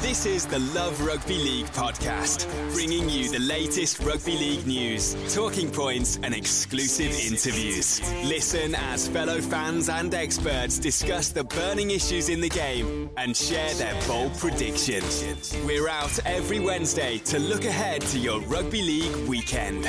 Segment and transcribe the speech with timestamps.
[0.00, 5.70] This is the Love Rugby League podcast, bringing you the latest rugby league news, talking
[5.70, 8.00] points, and exclusive interviews.
[8.24, 13.74] Listen as fellow fans and experts discuss the burning issues in the game and share
[13.74, 15.54] their bold predictions.
[15.66, 19.84] We're out every Wednesday to look ahead to your rugby league weekend.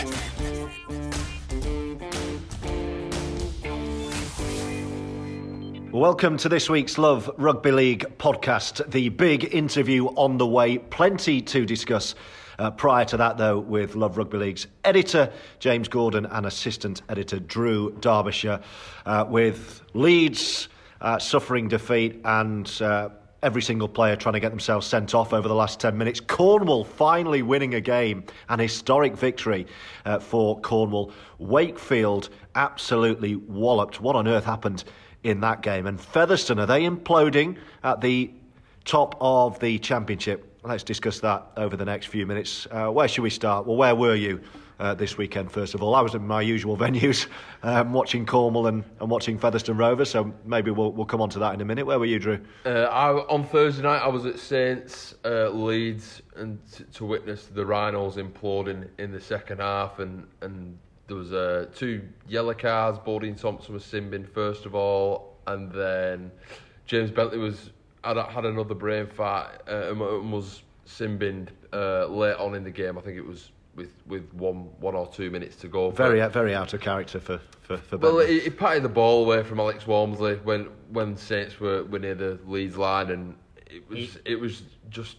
[5.91, 8.89] Welcome to this week's Love Rugby League podcast.
[8.91, 10.77] The big interview on the way.
[10.77, 12.15] Plenty to discuss.
[12.57, 17.39] Uh, prior to that, though, with Love Rugby League's editor James Gordon and assistant editor
[17.39, 18.61] Drew Derbyshire,
[19.05, 20.69] uh, with Leeds
[21.01, 23.09] uh, suffering defeat and uh,
[23.43, 26.21] every single player trying to get themselves sent off over the last 10 minutes.
[26.21, 29.67] Cornwall finally winning a game, an historic victory
[30.05, 31.11] uh, for Cornwall.
[31.37, 33.99] Wakefield absolutely walloped.
[33.99, 34.85] What on earth happened
[35.23, 35.87] in that game?
[35.87, 38.31] And Featherstone, are they imploding at the
[38.85, 40.47] top of the championship?
[40.63, 42.67] Let's discuss that over the next few minutes.
[42.69, 43.65] Uh, where should we start?
[43.65, 44.41] Well, where were you?
[44.79, 45.93] Uh, this weekend, first of all.
[45.93, 47.27] I was in my usual venues,
[47.61, 51.37] um, watching Cornwall and, and watching Featherstone Rovers, so maybe we'll, we'll come on to
[51.39, 51.85] that in a minute.
[51.85, 52.39] Where were you, Drew?
[52.65, 57.45] Uh, I, on Thursday night, I was at Saints uh, Leeds and t- to witness
[57.45, 60.79] the Rhinos imploding in the second half, and, and
[61.11, 62.97] there was uh, two yellow cards.
[62.97, 66.31] Bodene Thompson was sin bin first of all, and then
[66.85, 72.05] James Bentley was had, had another brain fart uh, and, and was sin binned uh,
[72.05, 72.97] late on in the game.
[72.97, 75.91] I think it was with with one one or two minutes to go.
[75.91, 79.43] Very, very out of character for for, for Well, he, he patted the ball away
[79.43, 83.35] from Alex Walmsley when when Saints were, were near the Leeds line, and
[83.69, 85.17] it was He- it was just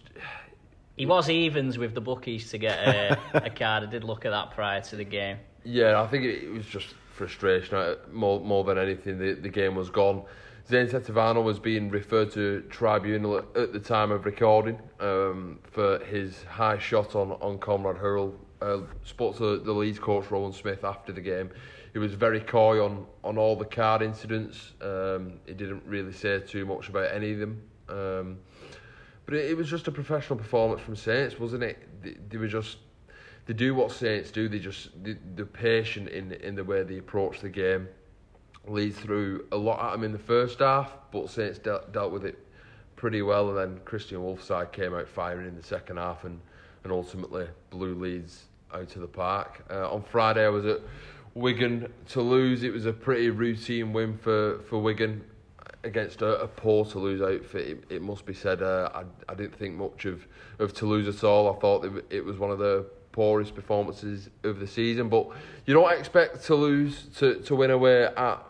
[0.97, 3.83] He was evens with the bookies to get a, a card.
[3.83, 5.37] I did look at that prior to the game.
[5.63, 6.01] Yeah.
[6.01, 9.17] I think it, it was just frustration uh, more more than anything.
[9.19, 10.23] The the game was gone.
[10.67, 15.99] Zane Tetevano was being referred to tribunal at, at the time of recording um, for
[16.05, 18.33] his high shot on on Konrad Hurrell.
[18.61, 21.49] Uh, spoke to the Leeds coach Rohan Smith after the game.
[21.91, 24.71] He was very coy on, on all the card incidents.
[24.81, 27.61] Um, he didn't really say too much about any of them.
[27.89, 28.37] Um,
[29.25, 31.77] but it, it was just a professional performance from Saints, wasn't it?
[32.01, 32.77] They, they were just
[33.45, 34.47] they do what Saints do.
[34.47, 37.87] They just they're patient in in the way they approach the game.
[38.65, 42.23] Leeds through a lot at them in the first half, but Saints dealt, dealt with
[42.23, 42.39] it
[42.95, 43.49] pretty well.
[43.49, 46.39] And then Kristian Woolf's side came out firing in the second half and,
[46.85, 49.65] and ultimately blew Leeds out of the park.
[49.69, 50.79] Uh, on Friday, I was at
[51.33, 52.63] Wigan Toulouse.
[52.63, 55.21] It was a pretty routine win for, for Wigan
[55.83, 57.67] against a, a poor Toulouse outfit.
[57.67, 58.61] It, it must be said.
[58.61, 60.25] Uh, I, I didn't think much of,
[60.59, 61.53] of Toulouse at all.
[61.53, 65.07] I thought it, it was one of the poorest performances of the season.
[65.07, 65.29] But
[65.65, 68.43] you don't expect Toulouse to, to win away at,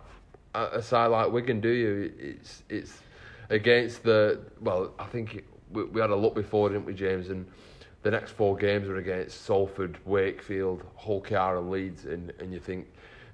[0.55, 2.11] at a side like Wigan, do you?
[2.17, 3.03] It's it's
[3.51, 4.91] against the well.
[4.97, 7.29] I think it, we, we had a look before, didn't we, James?
[7.29, 7.45] And
[8.01, 12.59] the next four games are against Salford, Wakefield, Hull KR and Leeds, and, and you
[12.59, 12.87] think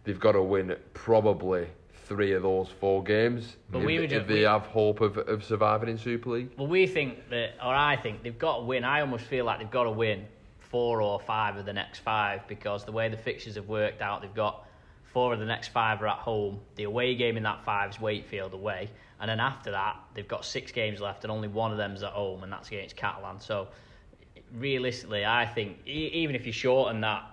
[0.04, 1.68] they've got to win probably
[2.06, 5.18] three of those four games But if, we were if they we- have hope of,
[5.18, 6.50] of surviving in Super League.
[6.58, 8.84] Well, we think that, or I think they've got to win.
[8.84, 10.26] I almost feel like they've got to win
[10.69, 14.21] four or five of the next five because the way the fixtures have worked out,
[14.21, 14.66] they've got
[15.12, 16.60] Four of the next five are at home.
[16.75, 18.89] The away game in that five is Wakefield away,
[19.19, 22.12] and then after that they've got six games left, and only one of them's at
[22.12, 23.39] home, and that's against Catalan.
[23.39, 23.69] So
[24.54, 27.24] realistically, I think even if you shorten that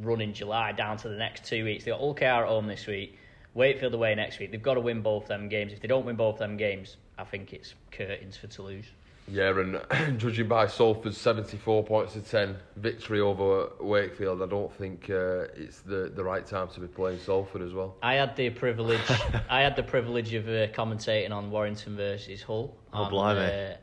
[0.00, 2.66] run in July down to the next two weeks, they've got Hull KR at home
[2.66, 3.18] this week,
[3.52, 4.50] Wakefield away next week.
[4.50, 5.74] They've got to win both them games.
[5.74, 8.86] If they don't win both them games, I think it's curtains for Toulouse.
[9.28, 15.08] Yeah, and judging by Salford's 74 points to 10 victory over Wakefield, I don't think
[15.10, 17.96] uh, it's the, the right time to be playing Salford as well.
[18.02, 19.00] I had the privilege.
[19.48, 22.74] I had the privilege of uh, commentating on Warrington versus Hull.
[22.92, 23.40] Oh, on, blimey.
[23.72, 23.76] uh,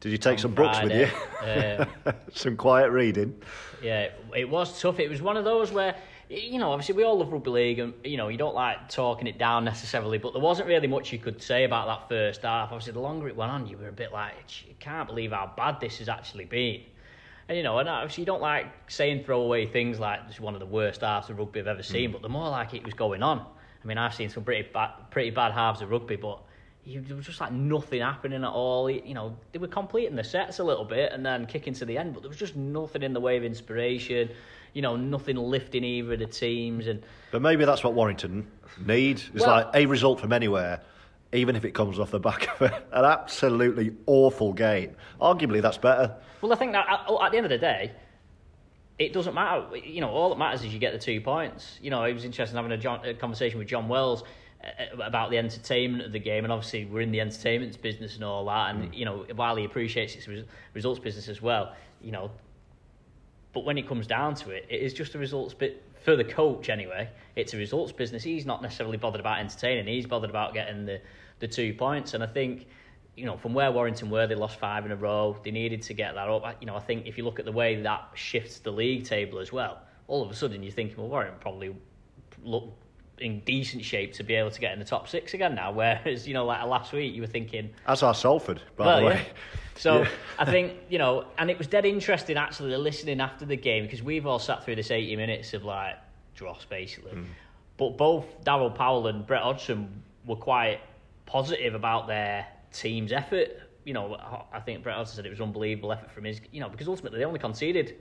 [0.00, 1.08] Did you take on some books with you?
[1.42, 3.36] Um, some quiet reading.
[3.82, 5.00] Yeah, it was tough.
[5.00, 5.96] It was one of those where,
[6.32, 9.26] you know, obviously we all love rugby league, and you know you don't like talking
[9.26, 12.72] it down necessarily, but there wasn't really much you could say about that first half.
[12.72, 15.52] Obviously, the longer it went on, you were a bit like, you can't believe how
[15.56, 16.82] bad this has actually been.
[17.48, 20.54] And you know, and obviously you don't like saying throwaway things like this is one
[20.54, 22.12] of the worst halves of rugby I've ever seen, mm.
[22.12, 23.40] but the more like it was going on.
[23.40, 26.40] I mean, I've seen some pretty bad, pretty bad halves of rugby, but
[26.84, 28.88] you, there was just like nothing happening at all.
[28.88, 31.98] You know, they were completing the sets a little bit and then kicking to the
[31.98, 34.30] end, but there was just nothing in the way of inspiration.
[34.72, 38.46] You know, nothing lifting either of the teams, and But maybe that's what Warrington
[38.84, 39.22] need.
[39.34, 40.80] It's Well- like a result from anywhere,
[41.32, 44.96] even if it comes off the back of an absolutely awful game.
[45.20, 46.14] Arguably, that's better.
[46.40, 47.92] Well, I think that at, at the end of the day,
[48.98, 49.76] it doesn't matter.
[49.76, 51.78] You know, all that matters is you get the two points.
[51.82, 54.22] You know, it was interesting having a, John, a conversation with John Wells
[54.62, 58.14] uh, uh about the entertainment of the game, and obviously we're in the entertainment business
[58.14, 58.74] and all that.
[58.74, 58.92] And hmm.
[58.92, 60.28] you know, while he appreciates its
[60.74, 62.30] results business as well, you know,
[63.52, 66.24] but when it comes down to it, it is just a results bit for the
[66.24, 67.08] coach anyway.
[67.36, 68.22] It's a results business.
[68.22, 69.86] He's not necessarily bothered about entertaining.
[69.86, 71.00] He's bothered about getting the
[71.42, 72.14] the two points.
[72.14, 72.66] And I think,
[73.16, 75.36] you know, from where Warrington were, they lost five in a row.
[75.44, 76.56] They needed to get that up.
[76.60, 79.40] You know, I think if you look at the way that shifts the league table
[79.40, 81.74] as well, all of a sudden you're thinking, well, Warrington probably
[82.44, 82.72] look
[83.18, 85.70] in decent shape to be able to get in the top six again now.
[85.72, 89.06] Whereas, you know, like last week, you were thinking, that's our Salford, by well, the
[89.06, 89.14] way.
[89.14, 89.32] yeah.
[89.76, 90.08] So Yeah.
[90.38, 94.02] I think you know, and it was dead interesting actually listening after the game because
[94.02, 95.96] we've all sat through this eighty minutes of like
[96.34, 97.26] dross basically, Mm.
[97.78, 100.80] but both Daryl Powell and Brett Hodgson were quite
[101.26, 103.48] positive about their team's effort.
[103.84, 104.14] You know,
[104.52, 106.40] I think Brett Hodgson said it was unbelievable effort from his.
[106.52, 107.96] You know, because ultimately they only conceded.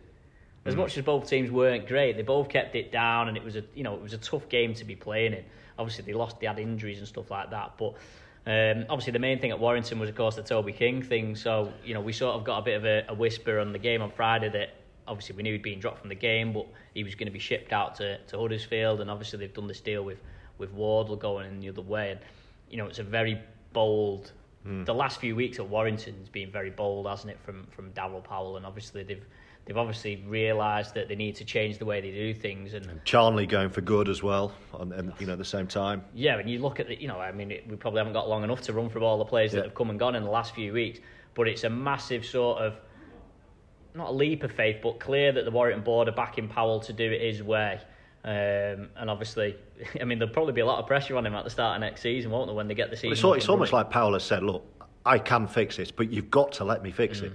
[0.66, 0.78] As Mm.
[0.78, 3.64] much as both teams weren't great, they both kept it down, and it was a
[3.74, 5.44] you know it was a tough game to be playing in.
[5.80, 7.94] Obviously, they lost, they had injuries and stuff like that, but
[8.46, 11.36] um, obviously the main thing at Warrington was of course the Toby King thing.
[11.36, 13.80] So you know we sort of got a bit of a, a whisper on the
[13.80, 14.76] game on Friday that
[15.08, 17.40] obviously we knew he'd been dropped from the game, but he was going to be
[17.40, 20.20] shipped out to, to Huddersfield, and obviously they've done this deal with
[20.60, 22.20] with Wardle going in the other way, and
[22.70, 23.40] you know it's a very
[23.74, 24.32] bold.
[24.64, 28.58] The last few weeks at Warrington's been very bold, hasn't it, from from Daryl Powell,
[28.58, 29.26] and obviously they've
[29.66, 33.46] they've obviously realised that they need to change the way they do things, and Charnley
[33.46, 36.04] going for good as well, and, and you know, at the same time.
[36.14, 38.28] yeah, and you look at the, you know, I mean, it, we probably haven't got
[38.30, 39.60] long enough to run through all the players Yeah.
[39.62, 41.00] that have come and gone in the last few weeks,
[41.34, 42.76] but it's a massive sort of,
[43.94, 46.94] not a leap of faith, but clear that the Warrington board are backing Powell to
[46.94, 47.80] do it his way.
[48.24, 49.56] Um, and obviously,
[50.02, 51.82] I mean, there'll probably be a lot of pressure on him at the start of
[51.82, 53.10] next season, won't there, when they get the season?
[53.10, 54.64] But it's, and it's almost like Powell has said, look,
[55.06, 57.24] I can fix this, but you've got to let me fix Mm.
[57.26, 57.32] it.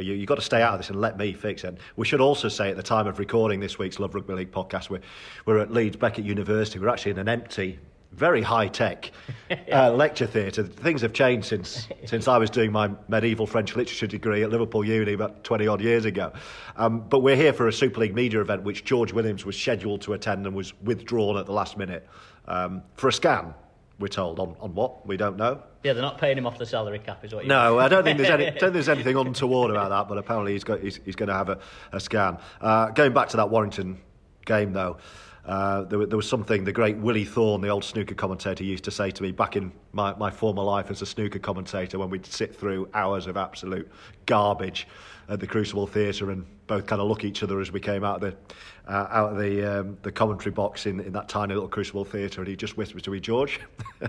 [0.00, 1.78] You, you've got to stay out of this and let me fix it.
[1.96, 4.90] We should also say at the time of recording this week's Love Rugby League podcast,
[4.90, 5.00] we're,
[5.46, 6.78] we're at Leeds Beckett University.
[6.78, 7.78] We're actually in an empty,
[8.12, 9.10] very high tech
[9.72, 10.64] uh, lecture theatre.
[10.64, 14.84] Things have changed since, since I was doing my medieval French literature degree at Liverpool
[14.84, 16.32] Uni about 20 odd years ago.
[16.76, 20.02] Um, but we're here for a Super League media event which George Williams was scheduled
[20.02, 22.08] to attend and was withdrawn at the last minute
[22.48, 23.54] um, for a scan.
[24.00, 25.62] We're told on, on what we don't know.
[25.84, 28.02] Yeah, they're not paying him off the salary cap, is what you No, I don't
[28.02, 30.08] think there's any, don't think there's anything untoward about that.
[30.08, 31.58] But apparently he's got he's, he's going to have a,
[31.92, 32.38] a scan.
[32.60, 34.00] Uh, going back to that Warrington
[34.46, 34.96] game though,
[35.44, 38.90] uh, there, there was something the great Willie Thorne, the old snooker commentator, used to
[38.90, 42.26] say to me back in my, my former life as a snooker commentator when we'd
[42.26, 43.90] sit through hours of absolute
[44.26, 44.86] garbage
[45.28, 48.22] at the Crucible Theatre and both kind of look each other as we came out
[48.22, 51.68] of the uh, out of the um, the commentary box in, in that tiny little
[51.68, 53.60] Crucible Theatre, and he just whispered to me, George.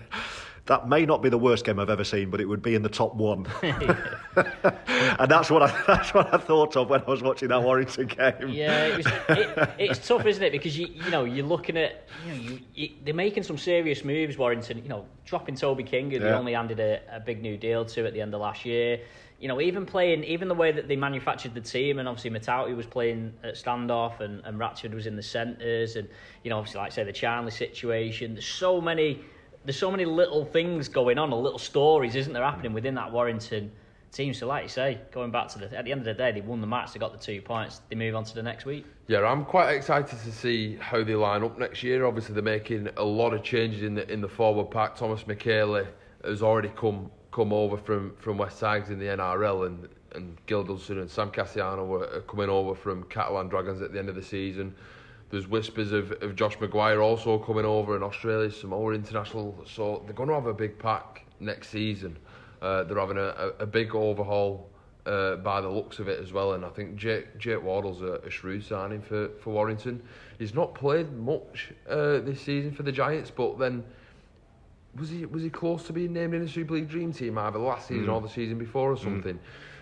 [0.68, 2.84] That may not be the worst game I've ever seen, but it would be in
[2.84, 3.48] the top one.
[5.20, 8.08] and that's what I that's what I thought of when I was watching that Warrington
[8.08, 8.50] game.
[8.50, 10.52] Yeah, it was, it, it's tough, isn't it?
[10.52, 14.06] Because you you know you're looking at you know you, you, they're making some serious
[14.06, 14.38] moves.
[14.38, 17.84] Warrington, you know, dropping Toby King, who they only handed a, a big new deal
[17.86, 19.00] to at the end of last year.
[19.40, 22.76] You know, even playing, even the way that they manufactured the team, and obviously Matauti
[22.76, 26.08] was playing at standoff, and, and Ratchford was in the centres, and
[26.44, 28.36] you know, obviously, like I say, the Charnley situation.
[28.36, 29.22] There's so many,
[29.66, 33.72] there's so many little things going on, little stories, isn't there, happening within that Warrington
[34.12, 34.34] team.
[34.34, 36.42] So, like you say, going back to the at the end of the day, they
[36.42, 36.94] won the match.
[36.94, 37.82] They got the two points.
[37.90, 38.86] They move on to the next week.
[39.08, 42.06] Yeah, I'm quite excited to see how they line up next year.
[42.06, 44.96] Obviously, they're making a lot of changes in the in the forward pack.
[44.96, 45.88] Thomas Mikaele
[46.24, 50.64] has already come come over from, from West Tigers in the NRL, and and Gil
[50.64, 54.24] Dudson and Sam Kasiano were coming over from Catalan Dragons at the end of the
[54.24, 54.76] season.
[55.32, 59.56] There's whispers of, of Josh McGuire also coming over in Australia, some more international.
[59.66, 62.18] So they're going to have a big pack next season.
[62.62, 64.70] Uh, they're having a, a, a big overhaul
[65.06, 66.54] uh, by the looks of it as well.
[66.54, 70.04] And I think Jake, Jake Wardle's a, a shrewd signing for, for Warrington.
[70.38, 73.84] He's not played much uh, this season for the Giants, but then
[74.98, 77.58] was he was he close to being named in the Super League Dream Team either
[77.58, 78.14] last season mm.
[78.14, 79.36] or the season before or something?
[79.36, 79.40] Mm.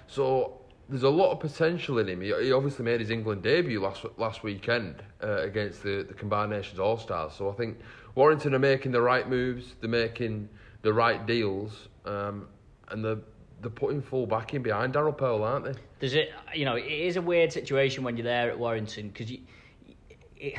[0.07, 0.58] So
[0.89, 2.21] there's a lot of potential in him.
[2.21, 6.51] He, he obviously made his England debut last last weekend uh, against the, the Combined
[6.51, 7.33] Nations All Stars.
[7.33, 7.77] So I think
[8.15, 9.75] Warrington are making the right moves.
[9.79, 10.49] They're making
[10.81, 12.47] the right deals, um,
[12.89, 13.19] and they're
[13.61, 15.73] they're putting full backing behind Daryl Powell, aren't they?
[15.99, 16.31] Does it?
[16.53, 19.41] You know, it is a weird situation when you're there at Warrington because you.
[20.37, 20.55] It,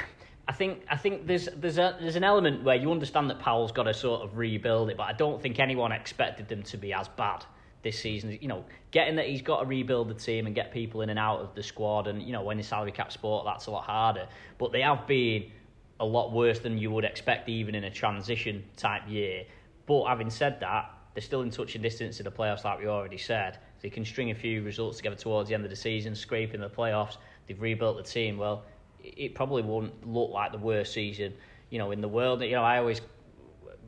[0.47, 3.73] I think I think there's there's a there's an element where you understand that Powell's
[3.73, 6.93] got to sort of rebuild it, but I don't think anyone expected them to be
[6.93, 7.45] as bad
[7.83, 8.37] this season.
[8.41, 11.19] You know, getting that he's got to rebuild the team and get people in and
[11.19, 13.85] out of the squad, and you know, when the salary cap sport, that's a lot
[13.85, 14.27] harder.
[14.59, 15.51] But they have been
[15.99, 19.45] a lot worse than you would expect, even in a transition type year.
[19.87, 22.87] But having said that, they're still in touch and distance to the playoffs, like we
[22.87, 23.59] already said.
[23.83, 26.71] They can string a few results together towards the end of the season, scraping the
[26.71, 27.17] playoffs.
[27.47, 28.39] They've rebuilt the team.
[28.39, 28.65] Well,
[29.03, 31.35] it probably won't look like the worst season,
[31.71, 32.43] you know, in the world.
[32.43, 33.01] You know, I always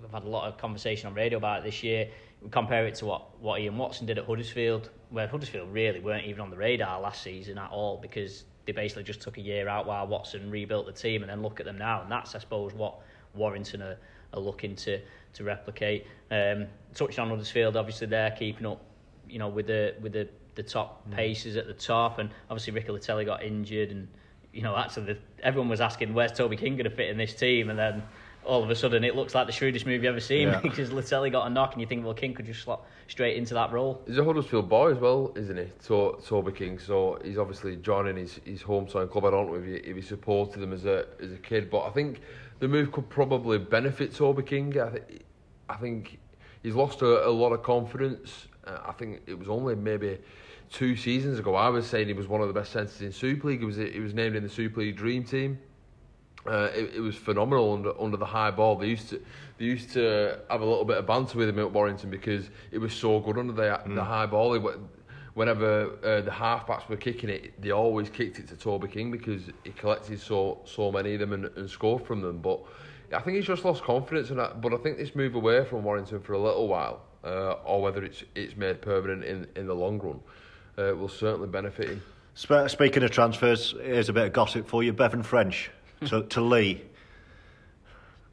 [0.05, 2.09] I've had a lot of conversation on radio about it this year
[2.51, 6.41] compare it to what, what Ian Watson did at Huddersfield, where Huddersfield really weren't even
[6.41, 9.87] on the radar last season at all because they basically just took a year out
[9.87, 12.73] while Watson rebuilt the team, and then look at them now, and that's I suppose
[12.75, 13.01] what
[13.35, 13.97] Warrington are,
[14.33, 15.01] are looking to
[15.35, 16.07] to replicate.
[16.31, 18.81] Um, touched on Huddersfield, obviously they're keeping up,
[19.29, 21.15] you know, with the with the the top mm.
[21.15, 24.09] paces at the top, and obviously Ricky Leutele got injured, and
[24.53, 27.35] you know actually the, everyone was asking where's Toby King going to fit in this
[27.35, 28.03] team, and then
[28.45, 30.61] all of a sudden it looks like the shrewdest move you've ever seen yeah.
[30.63, 33.55] because Leutele got a knock and you think, well, King could just slot straight into
[33.55, 34.03] that role.
[34.07, 35.67] He's a Huddersfield boy as well, isn't he?
[35.87, 39.25] To- Toby King, so he's obviously joining his, his hometown club.
[39.27, 41.85] I don't know if he, if he supported them as a as a kid, but
[41.85, 42.21] I think
[42.59, 44.81] the move could probably benefit Toby King.
[44.81, 45.23] I, th-
[45.69, 46.19] I think
[46.63, 48.49] he's lost a, a lot of confidence.
[48.67, 50.19] Uh, I think it was only maybe
[50.71, 53.49] two seasons ago I was saying he was one of the best centres in Super
[53.49, 53.61] League.
[53.61, 55.59] He was he was named in the Super League Dream Team.
[56.45, 58.75] Uh, it, it, was phenomenal under under the high ball.
[58.75, 59.23] They used to
[59.59, 62.79] they used to have a little bit of banter with him at Warrington because it
[62.79, 63.95] was so good under the mm.
[63.95, 64.59] the high ball.
[65.35, 69.43] whenever uh, the halfbacks were kicking it, they always kicked it to Toby King because
[69.63, 72.39] he collected so so many of them and, and scored from them.
[72.39, 72.61] But
[73.15, 74.61] I think he's just lost confidence in that.
[74.61, 78.03] But I think this move away from Warrington for a little while, uh, or whether
[78.05, 80.21] it's it's made permanent in in the long run,
[80.77, 82.03] uh, will certainly benefit him.
[82.35, 84.93] Speaking of transfers, here's a bit of gossip for you.
[84.93, 85.71] Bevan French
[86.07, 86.83] to, to Leigh.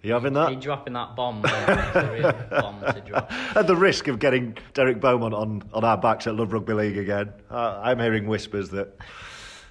[0.02, 0.52] Are you having that?
[0.52, 1.42] You dropping that bomb?
[1.42, 3.32] bomb to drop.
[3.56, 6.98] At the risk of getting Derek Beaumont on, on our backs at Love Rugby League
[6.98, 8.98] again, uh, I'm hearing whispers that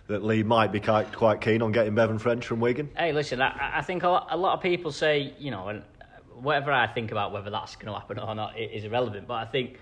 [0.09, 2.89] that Leigh might be quite, quite keen on getting Bevan French from Wigan.
[2.97, 5.83] Hey, listen, I, I think a lot, a lot of people say, you know, and
[6.41, 9.29] whatever I think about whether that's going to happen or not is irrelevant.
[9.29, 9.79] But I think,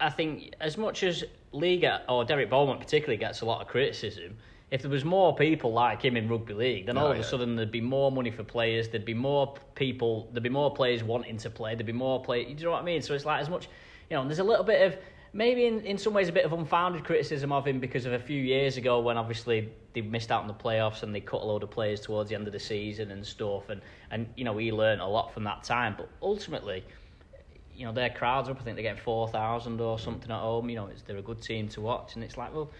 [0.00, 4.36] I think as much as Leigh or Derek Beaumont particularly gets a lot of criticism
[4.74, 7.22] if there was more people like him in rugby league, then all oh, of a
[7.22, 8.88] sudden there'd be more money for players.
[8.88, 10.28] There'd be more people.
[10.32, 11.76] There'd be more players wanting to play.
[11.76, 12.44] There'd be more play.
[12.44, 13.00] You know what I mean?
[13.00, 13.68] So it's like as much,
[14.10, 14.24] you know.
[14.24, 14.98] There's a little bit of
[15.32, 18.18] maybe in, in some ways a bit of unfounded criticism of him because of a
[18.18, 21.44] few years ago when obviously they missed out on the playoffs and they cut a
[21.44, 23.68] load of players towards the end of the season and stuff.
[23.68, 25.94] And and you know he learned a lot from that time.
[25.96, 26.84] But ultimately.
[27.76, 28.60] You know their crowds up.
[28.60, 30.70] I think they're getting four thousand or something at home.
[30.70, 32.70] You know, it's, they're a good team to watch, and it's like, well,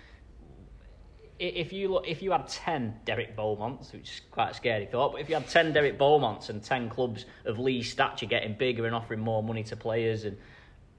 [1.39, 5.13] if you look, if you had ten Derek Beaumonts, which is quite a scary thought,
[5.13, 8.87] but if you had ten Derek Beaumonts and ten clubs of Leigh's stature getting bigger
[8.87, 10.37] and offering more money to players and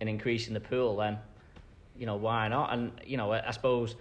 [0.02, 1.18] and increasing the pool, then
[1.98, 2.74] you know why not?
[2.74, 3.96] And you know, I suppose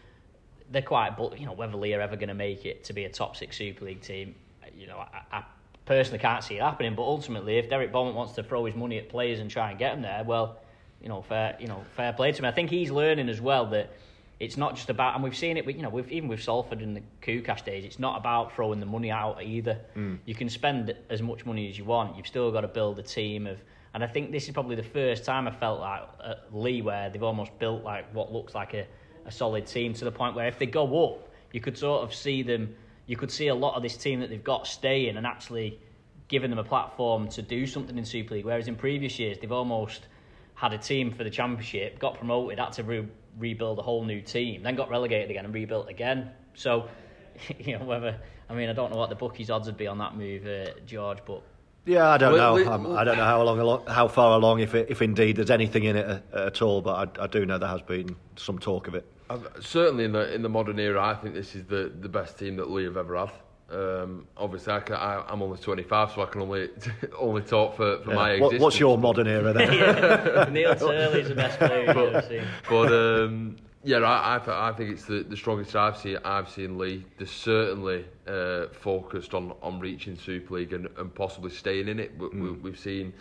[0.70, 3.04] they're quite, but you know, whether Leigh are ever going to make it to be
[3.04, 4.34] a top six Super League team,
[4.76, 5.44] you know, I, I
[5.84, 6.94] personally can't see it happening.
[6.94, 9.78] But ultimately, if Derek Beaumont wants to throw his money at players and try and
[9.78, 10.58] get them there, well,
[11.00, 12.44] you know, fair, you know, fair play to him.
[12.44, 13.92] I think he's learning as well that
[14.40, 16.82] it's not just about, and we've seen it, with, you know, with, even with Salford
[16.82, 19.78] in the Koukash days, it's not about throwing the money out either.
[19.96, 20.18] Mm.
[20.24, 22.16] You can spend as much money as you want.
[22.16, 23.58] You've still got to build a team of,
[23.94, 27.10] and I think this is probably the first time I felt like at Leigh where
[27.10, 28.86] they've almost built like what looks like a,
[29.24, 32.12] a solid team to the point where if they go up, you could sort of
[32.12, 32.74] see them,
[33.06, 35.78] you could see a lot of this team that they've got staying and actually
[36.26, 38.44] giving them a platform to do something in Super League.
[38.44, 40.08] Whereas in previous years, they've almost
[40.54, 44.20] had a team for the championship, got promoted, had to re- rebuild a whole new
[44.20, 46.30] team, then got relegated again and rebuilt again.
[46.54, 46.88] So,
[47.58, 49.98] you know, whether I mean, I don't know what the bookies' odds would be on
[49.98, 51.42] that move, uh, George, but
[51.86, 52.62] Yeah, I don't Well, know.
[52.62, 55.50] we- Um, I don't know how long, how far along, if it, if indeed there's
[55.50, 56.80] anything in it uh, at all.
[56.82, 59.04] But I, I do know there has been some talk of it.
[59.30, 62.38] I've- certainly in the in the modern era, I think this is the, the best
[62.38, 63.30] team that Leigh have ever had.
[63.74, 66.68] Um, obviously, I can, I, I'm only 25, so I can only
[67.18, 68.40] only talk for, for my Yeah.
[68.40, 68.62] What, existence.
[68.62, 70.52] what's your modern era then?
[70.52, 72.44] Neil Turley's the best player I've ever seen.
[72.68, 76.18] But um, yeah, I, I, I think it's the, the strongest I've seen.
[76.24, 77.04] I've seen Leigh.
[77.18, 82.12] They're certainly uh, focused on, on reaching Super League and, and possibly staying in it.
[82.16, 83.12] We, we, we've seen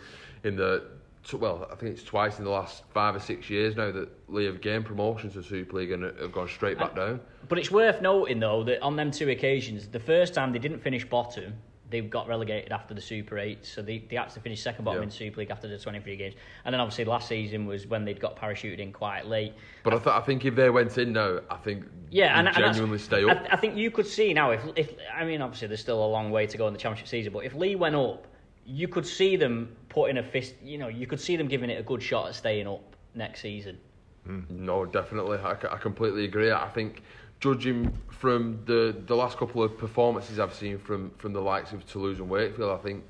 [0.44, 0.84] in the
[1.32, 4.44] well, I think it's twice in the last five or six years now that Leigh
[4.44, 7.20] have gained promotion to Super League and have gone straight back down.
[7.48, 10.80] But it's worth noting, though, that on them two occasions, the first time they didn't
[10.80, 11.54] finish bottom,
[11.90, 13.64] they got relegated after the Super 8.
[13.64, 15.04] So they, they actually finished second bottom Yeah.
[15.04, 16.34] in Super League after the 23 games.
[16.64, 19.52] And then obviously last season was when they'd got parachuted in quite late.
[19.82, 22.56] But I, th- I think if they went in now, I think Yeah, and, they'd
[22.56, 23.46] and genuinely stay I, up.
[23.50, 26.30] I think you could see now if if I mean obviously there's still a long
[26.30, 28.26] way to go in the championship season, but if Leigh went up,
[28.66, 30.54] you could see them putting a fist.
[30.64, 33.40] You know, you could see them giving it a good shot at staying up next
[33.42, 33.78] season.
[34.26, 34.40] Hmm.
[34.48, 35.36] No, definitely.
[35.38, 36.50] I, c- I completely agree.
[36.50, 37.02] I think
[37.44, 41.86] judging from the, the last couple of performances I've seen from, from the likes of
[41.86, 43.04] Toulouse and Wakefield, I think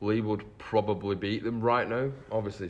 [0.00, 2.10] Leigh would probably beat them right now.
[2.32, 2.68] Obviously,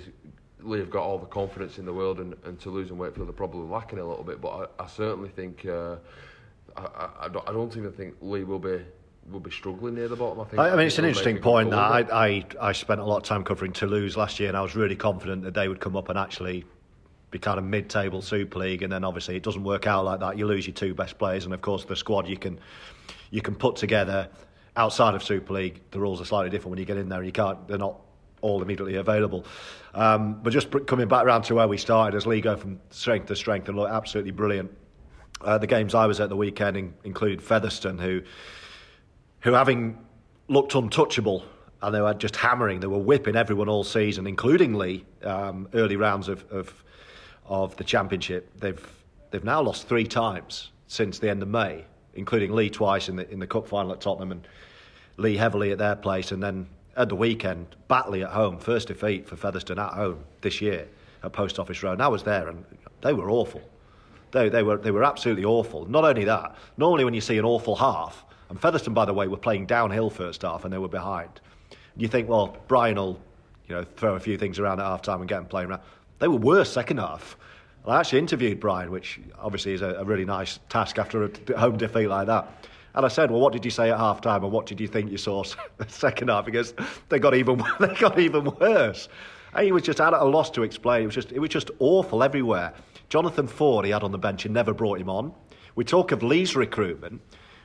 [0.61, 3.33] Leigh have got all the confidence in the world, and, and Toulouse and Wakefield are
[3.33, 4.43] probably lacking a little bit.
[4.43, 5.97] But I, I certainly think uh,
[6.77, 8.83] I, I, don't, I don't even think Leigh will be
[9.31, 10.41] will be struggling near the bottom.
[10.41, 10.59] I think.
[10.59, 11.71] I, mean, it's an interesting make a good point.
[11.71, 12.13] That.
[12.13, 14.77] I, I I spent a lot of time covering Toulouse last year, and I was
[14.77, 16.67] really confident that they would come up and actually
[17.39, 18.83] kind of mid-table Super League.
[18.83, 20.39] And then obviously it doesn't work out like that.
[20.39, 22.59] You lose your two best players, and of course the squad you can
[23.31, 24.29] you can put together
[24.77, 25.81] outside of Super League.
[25.91, 27.23] The rules are slightly different when you get in there.
[27.23, 27.67] You can't.
[27.69, 28.01] They're not
[28.41, 29.45] all immediately available.
[29.95, 33.27] Um, but just coming back around to where we started, as Leigh go from strength
[33.29, 34.71] to strength and look absolutely brilliant.
[35.41, 38.23] Uh, the games I was at the weekend in, included Featherstone, who
[39.41, 39.99] who having
[40.49, 41.45] looked untouchable
[41.83, 45.97] and they were just hammering, they were whipping everyone all season, including Leigh, um, early
[45.97, 46.85] rounds of, of
[47.49, 48.51] of the championship.
[48.61, 48.85] They've
[49.31, 53.31] they've now lost three times since the end of May, including Leigh twice in the
[53.31, 54.47] in the cup final at Tottenham and
[55.17, 59.27] Leigh heavily at their place, and then at the weekend Batley at home, first defeat
[59.27, 60.89] for Featherstone at home this year
[61.23, 61.93] at Post Office Road.
[61.93, 62.65] And I was there, and
[63.01, 63.63] they were awful.
[64.33, 65.87] They, they were they were absolutely awful.
[65.87, 69.27] Not only that, normally when you see an awful half, and Featherstone, by the way,
[69.29, 71.41] were playing downhill first half and they were behind.
[71.97, 73.19] You think, well, Brian will,
[73.69, 75.83] you know, throw a few things around at half time and get them playing around.
[76.19, 77.37] They were worse second half.
[77.87, 81.77] I actually interviewed Brian, which obviously is a, a really nice task after a home
[81.77, 82.67] defeat like that.
[82.95, 84.89] And I said, well, what did you say at half time and what did you
[84.89, 85.45] think you saw
[85.87, 86.47] second half?
[86.47, 86.75] Because
[87.11, 89.09] they got even they got even worse.
[89.55, 91.03] And he was just at a loss to explain.
[91.03, 92.73] It was just it was just awful everywhere.
[93.09, 95.33] Jonathan Ford he had on the bench and never brought him on.
[95.77, 97.21] We talk of Leigh's recruitment.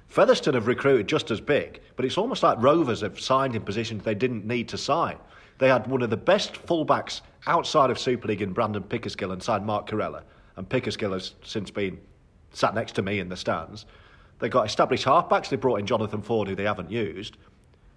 [0.08, 4.04] Featherstone have recruited just as big, but it's almost like Rovers have signed in positions
[4.04, 5.18] they didn't need to sign.
[5.62, 9.44] They had one of the best fullbacks outside of Super League in Brandon Pickersgill and
[9.44, 10.24] signed Mark Corella.
[10.56, 12.00] And Pickersgill has since been
[12.52, 13.86] sat next to me in the stands.
[14.40, 15.50] They got established halfbacks.
[15.50, 17.38] They brought in Jonathan Ford, who they haven't used.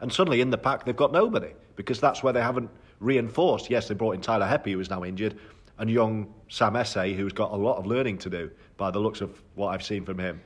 [0.03, 2.68] And suddenly in the pack, they've got nobody because that's where they haven't
[3.00, 3.70] reinforced.
[3.70, 5.38] Yes, they brought in Tyler Heppy, who is now injured,
[5.79, 9.22] and young Sam Essay, who's got a lot of learning to do by the looks
[9.22, 10.38] of what I've seen from him.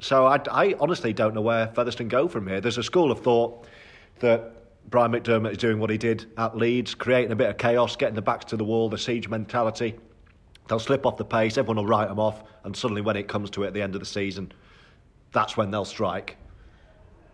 [0.00, 2.60] So I, I honestly don't know where Featherstone go from here.
[2.60, 3.68] There's a school of thought
[4.18, 7.96] that Brian McDermott is doing what he did at Leeds, creating a bit of chaos,
[7.96, 9.94] getting the backs to the wall, the siege mentality.
[10.68, 13.50] They'll slip off the pace, everyone will write them off, and suddenly when it comes
[13.50, 14.52] to it at the end of the season,
[15.32, 16.36] that's when they'll strike.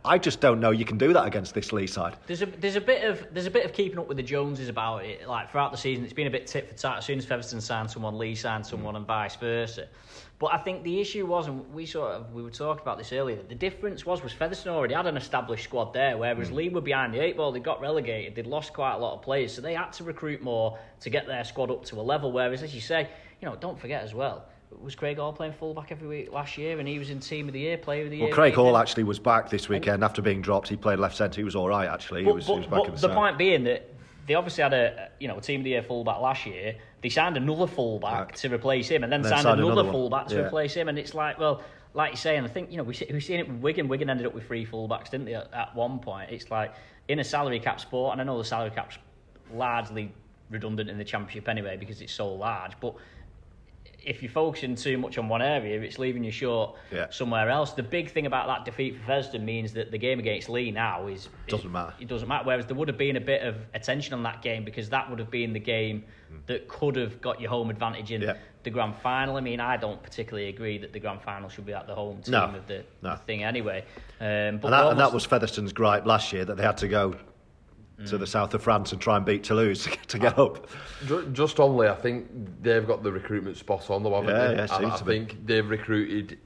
[0.06, 2.16] I just don't know you can do that against this Leigh side.
[2.26, 4.68] There's a there's a bit of there's a bit of keeping up with the Joneses
[4.68, 5.26] about it.
[5.26, 6.98] Like throughout the season, it's been a bit tit for tat.
[6.98, 9.88] As soon as Featherstone signed someone, Leigh signed someone, and vice versa.
[10.38, 13.12] But I think the issue was, and we sort of we were talking about this
[13.12, 13.38] earlier.
[13.48, 16.56] The difference was was Featherstone already had an established squad there, whereas hmm.
[16.56, 17.52] Leigh were behind the eight ball.
[17.52, 18.34] They got relegated.
[18.34, 21.26] They'd lost quite a lot of players, so they had to recruit more to get
[21.26, 22.32] their squad up to a level.
[22.32, 23.08] Whereas, as you say,
[23.40, 24.44] you know, don't forget as well.
[24.82, 27.54] Was Craig Hall playing fullback every week last year, and he was in Team of
[27.54, 28.26] the Year, Player of the Year?
[28.26, 28.52] Well, Craig?
[28.52, 30.68] Hall actually was back this weekend after being dropped.
[30.68, 31.40] He played left centre.
[31.40, 32.24] He was all right, actually.
[32.24, 33.95] he was, but, he was back but in the, the point being that
[34.26, 36.76] they obviously had a you know a team of the year fullback last year.
[37.02, 40.26] They signed another fullback to replace him, and then, then signed, signed another, another fullback
[40.28, 40.46] to Yeah.
[40.46, 40.88] replace him.
[40.88, 41.62] And it's like, well,
[41.94, 43.88] like you say, and I think you know we we've seen it with Wigan.
[43.88, 45.34] Wigan ended up with three fullbacks, didn't they?
[45.34, 46.74] At, at one point, it's like
[47.08, 48.98] in a salary cap sport, and I know the salary cap's
[49.52, 50.12] largely
[50.50, 52.94] redundant in the championship anyway because it's so large, but
[54.06, 57.06] if you're focusing too much on one area, it's leaving you short Yeah.
[57.10, 57.72] somewhere else.
[57.72, 61.08] The big thing about that defeat for Featherstone means that the game against Leigh now
[61.08, 61.92] is, is Doesn't matter.
[62.00, 62.44] It doesn't matter.
[62.44, 65.18] Whereas there would have been a bit of attention on that game because that would
[65.18, 66.04] have been the game
[66.46, 68.22] that could have got you home advantage in.
[68.22, 68.34] Yeah.
[68.62, 69.36] the grand final.
[69.36, 72.20] I mean, I don't particularly agree that the grand final should be at the home
[72.20, 72.44] team No.
[72.46, 73.10] of the, No.
[73.12, 73.84] the thing anyway.
[74.20, 76.88] Um, but And that, and that was Featherstone's gripe last year that they had to
[76.88, 77.14] go
[78.04, 80.68] to the south of France and try and beat Toulouse to get, to get up.
[81.06, 82.26] Ju- Just only, I think
[82.62, 84.54] they've got the recruitment spot on, though, haven't Yeah, they?
[84.56, 85.12] yeah, seems I to be.
[85.18, 86.38] think they've recruited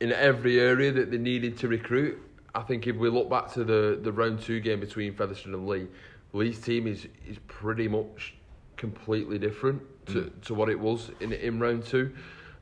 [0.00, 2.18] in every area that they needed to recruit.
[2.54, 5.66] I think if we look back to the, the round two game between Featherstone and
[5.66, 5.86] Leigh,
[6.34, 8.34] Leigh's team is, is pretty much
[8.76, 10.40] completely different to, Mm.
[10.42, 12.12] to what it was in in round two.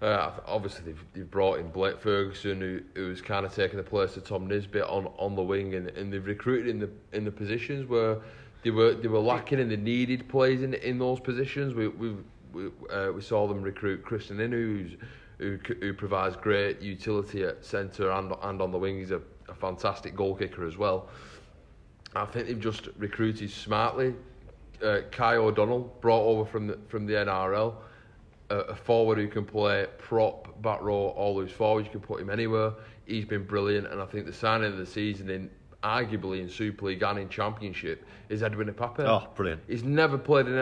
[0.03, 4.17] Uh, obviously, they've, they've brought in Blake Ferguson, who who's kind of taken the place
[4.17, 7.31] of Tom Nisbet on, on the wing, and, and they've recruited in the in the
[7.31, 8.19] positions where
[8.63, 11.75] they were they were lacking and they needed plays in in those positions.
[11.75, 12.17] We we
[12.53, 14.93] we, uh, we saw them recruit Christian who's
[15.39, 18.99] who who provides great utility at centre and and on the wing.
[18.99, 21.09] He's a, a fantastic goal kicker as well.
[22.15, 24.15] I think they've just recruited smartly.
[24.83, 27.75] Uh, Kai O'Donnell brought over from the from the NRL,
[28.51, 31.87] a, a forward who can play prop, back row, all those forwards.
[31.87, 32.73] You can put him anywhere.
[33.07, 35.51] He's been brilliant, and I think the signing of the season in
[35.83, 39.01] arguably in Super League and in Championship is Edwin Ipape.
[39.01, 39.63] Oh, brilliant.
[39.67, 40.53] He's never played an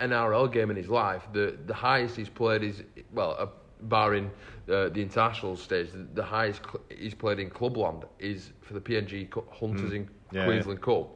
[0.00, 1.22] NRL game in his life.
[1.32, 2.82] The the highest he's played is
[3.12, 3.46] well, uh,
[3.82, 4.30] barring
[4.68, 8.80] uh, the international stage, the, the highest cl- he's played in clubland is for the
[8.80, 10.36] PNG Hunters in Hmm.
[10.36, 11.08] Yeah, Queensland Cup.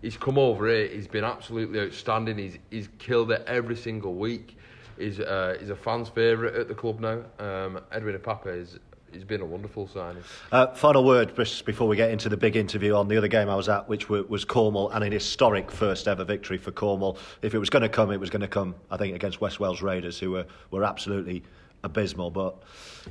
[0.00, 0.88] He's come over here.
[0.88, 2.36] He's been absolutely outstanding.
[2.38, 4.56] He's he's killed it every single week.
[4.98, 7.22] He's uh, he's a fan's favourite at the club now.
[7.38, 8.78] Um, Edwin Ipape is.
[9.12, 10.24] He's been a wonderful signing.
[10.50, 13.48] Uh, final word just before we get into the big interview on the other game
[13.48, 17.16] I was at, which wa- was Cornwall, and an historic first ever victory for Cornwall.
[17.40, 19.60] If it was going to come, it was going to come, I think, against West
[19.60, 21.44] Wales Raiders, who were, were absolutely
[21.84, 22.32] abysmal.
[22.32, 22.60] But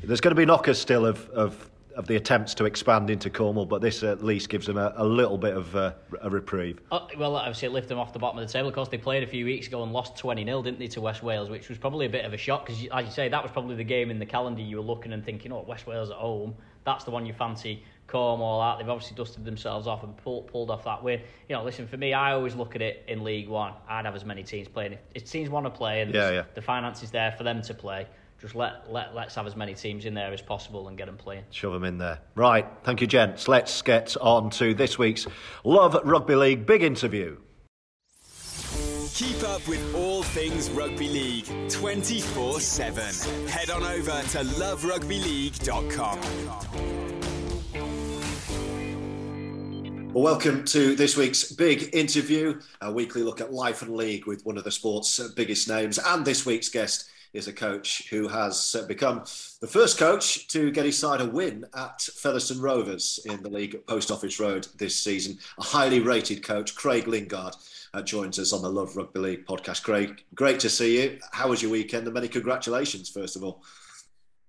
[0.04, 3.65] there's going to be knockers still of, of, of the attempts to expand into Cornwall,
[3.65, 6.79] but this at least gives them a, a little bit of uh, a reprieve.
[6.91, 8.67] Uh, well, obviously, it lifted them off the bottom of the table.
[8.67, 11.01] Of course, they played a few weeks ago and lost 20 0, didn't they, to
[11.01, 13.41] West Wales, which was probably a bit of a shock because, as you say, that
[13.41, 16.10] was probably the game in the calendar you were looking and thinking, oh, West Wales
[16.10, 16.56] at home.
[16.86, 18.79] That's the one you fancy Cornwall out.
[18.79, 21.21] They've obviously dusted themselves off and pulled, pulled off that win.
[21.47, 23.73] You know, listen, for me, I always look at it in League One.
[23.88, 24.93] I'd have as many teams playing.
[24.93, 26.43] If, if teams want to play and Yeah, yeah.
[26.53, 28.08] the finances is there for them to play,
[28.43, 31.15] just let, let, let's have as many teams in there as possible and get them
[31.15, 31.45] playing.
[31.49, 32.19] Shove them in there.
[32.36, 33.47] Right, thank you, gents.
[33.47, 35.25] Let's get on to this week's
[35.63, 37.38] Love Rugby League big interview.
[39.13, 43.47] Keep up with all things rugby league 24 7.
[43.47, 46.19] Head on over to loverugbyleague.com.
[50.13, 54.45] Well, welcome to this week's big interview, a weekly look at life and league with
[54.45, 55.97] one of the sport's biggest names.
[55.97, 59.19] And this week's guest is a coach who has uh, become
[59.60, 63.76] the first coach to get his side a win at Featherstone Rovers in the league
[63.76, 65.38] at Post Office Road this season.
[65.60, 67.56] A highly rated coach, Craig Lingard,
[67.93, 69.84] uh, joins us on the Love Rugby League podcast.
[69.84, 71.19] Craig, great to see you.
[71.32, 72.06] How was your weekend?
[72.06, 73.63] And many congratulations, first of all.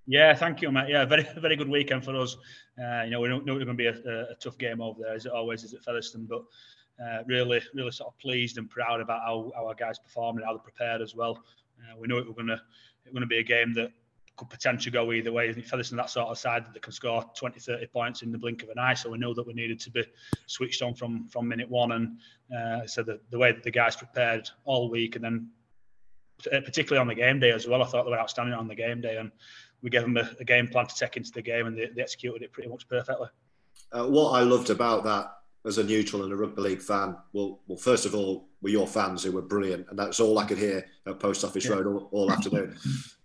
[0.07, 0.90] Yeah, thank you, Matt.
[0.90, 2.37] Yeah, very very good weekend for us.
[2.79, 3.94] Uh, you know, we know, it's going to be a,
[4.31, 6.44] a tough game over there, as it always is at Featherstone, but
[7.03, 10.47] uh, really, really sort of pleased and proud about how, how our guys performed and
[10.47, 11.42] how they prepared as well.
[11.78, 12.60] Uh, we knew it was going to
[13.12, 13.92] going to be a game that
[14.37, 15.52] could potentially go either way.
[15.52, 18.62] Think Featherstone that sort of side that can score 20, 30 points in the blink
[18.62, 18.94] of an eye.
[18.94, 20.04] So we knew that we needed to be
[20.46, 21.92] switched on from from minute one.
[21.92, 22.18] And
[22.54, 25.50] uh, so the, the way that the guys prepared all week, and then
[26.52, 28.74] uh, particularly on the game day as well, I thought they were outstanding on the
[28.74, 29.16] game day.
[29.18, 29.30] And
[29.82, 32.02] we gave them a, a game plan to take into the game, and they, they
[32.02, 33.28] executed it pretty much perfectly.
[33.92, 35.32] Uh, what I loved about that
[35.66, 38.87] as a neutral and a rugby league fan, well, well, first of all, were your
[38.87, 42.09] fans who were brilliant, and that's all I could hear at Post Office Road all,
[42.12, 42.77] all afternoon.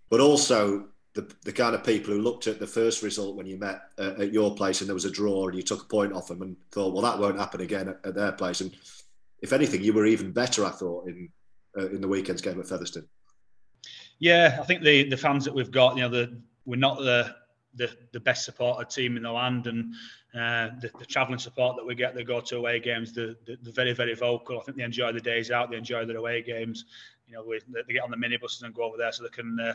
[0.08, 3.58] but also the, the kind of people who looked at the first result when you
[3.58, 6.12] met uh, at your place and there was a draw and you took a point
[6.12, 8.60] off them and thought, well, that won't happen again at, at their place.
[8.60, 8.74] And
[9.40, 11.28] if anything, you were even better, I thought, in
[11.78, 13.06] uh, in the weekend's game at Featherstone.
[14.18, 17.34] Yeah, I think the the fans that we've got, you know, the we're not the
[17.74, 19.94] the, the best supported team in the land, and
[20.34, 23.72] uh, the, the travelling support that we get, they go to away games, they're, they're
[23.72, 24.60] very very vocal.
[24.60, 26.84] I think they enjoy the days out, they enjoy their away games.
[27.26, 29.58] You know, we, they get on the minibuses and go over there so they can
[29.60, 29.74] uh,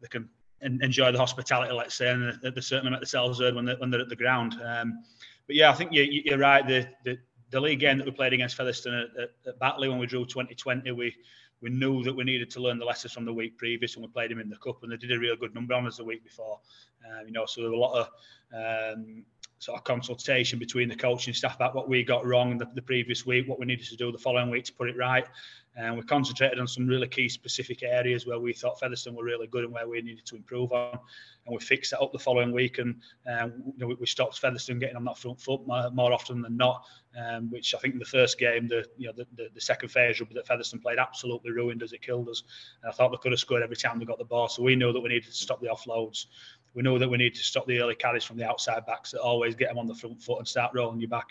[0.00, 0.28] they can
[0.60, 3.90] enjoy the hospitality, let's say, and they, they certainly make themselves heard when they're, when
[3.90, 4.56] they're at the ground.
[4.64, 5.02] Um,
[5.46, 6.66] but yeah, I think you, you're right.
[6.66, 7.18] The, the
[7.52, 10.24] the league game that we played against Featherstone at, at, at Batley when we drew
[10.24, 11.14] 2020, we
[11.62, 14.08] we knew that we needed to learn the lessons from the week previous when we
[14.08, 16.04] played him in the cup, and they did a real good number on us the
[16.04, 16.58] week before.
[17.06, 18.08] Um, you know, so there were a lot
[18.52, 19.24] of um,
[19.58, 23.24] sort of consultation between the coaching staff about what we got wrong the, the previous
[23.24, 25.24] week, what we needed to do the following week to put it right.
[25.74, 29.46] And we concentrated on some really key specific areas where we thought Featherstone were really
[29.46, 30.98] good and where we needed to improve on.
[31.46, 34.78] And we fixed that up the following week, and um, you know, we stopped Featherstone
[34.78, 36.84] getting on that front foot more, more often than not.
[37.14, 39.90] Um, which I think in the first game, the you know the, the, the second
[39.90, 41.92] phase rugby that Featherstone played absolutely ruined us.
[41.92, 42.42] It killed us.
[42.82, 44.48] And I thought they could have scored every time they got the ball.
[44.48, 46.26] So we knew that we needed to stop the offloads.
[46.74, 49.20] We know that we need to stop the early carries from the outside backs that
[49.20, 51.28] always get them on the front foot and start rolling you back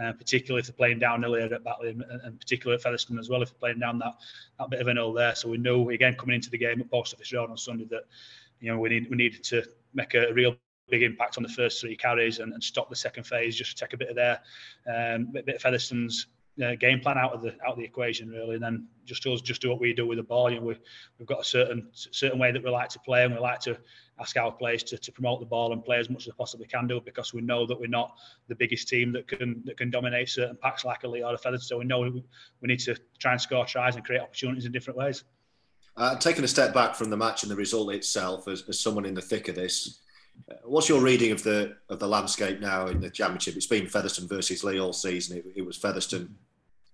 [0.00, 3.28] uh, particularly if they're playing down here at Batley and, and particularly at Featherstone as
[3.28, 4.14] well, if they're playing down that,
[4.58, 5.34] that bit of an hill there.
[5.34, 8.04] So we know, again, coming into the game at Post Office Road on Sunday that,
[8.60, 10.56] you know, we need we needed to make a real
[10.88, 13.92] big impact on the first three carries and, and stop the second phase, just take
[13.92, 14.40] a bit of their,
[14.88, 16.26] um, bit, bit of Featherstone's
[16.64, 19.40] uh, game plan out of the out of the equation really, and then just us
[19.40, 20.50] just do what we do with the ball.
[20.50, 20.76] You know, we,
[21.18, 23.78] we've got a certain certain way that we like to play, and we like to
[24.20, 26.66] ask our players to, to promote the ball and play as much as they possibly
[26.66, 28.14] can do because we know that we're not
[28.48, 31.38] the biggest team that can that can dominate certain packs like a Leigh or a
[31.38, 31.68] Feathers.
[31.68, 34.72] So we know we, we need to try and score tries and create opportunities in
[34.72, 35.24] different ways.
[35.96, 39.04] Uh, taking a step back from the match and the result itself, as, as someone
[39.04, 40.00] in the thick of this,
[40.64, 43.56] what's your reading of the of the landscape now in the championship?
[43.56, 45.38] It's been Featherstone versus Leigh all season.
[45.38, 46.34] It, it was Featherstone,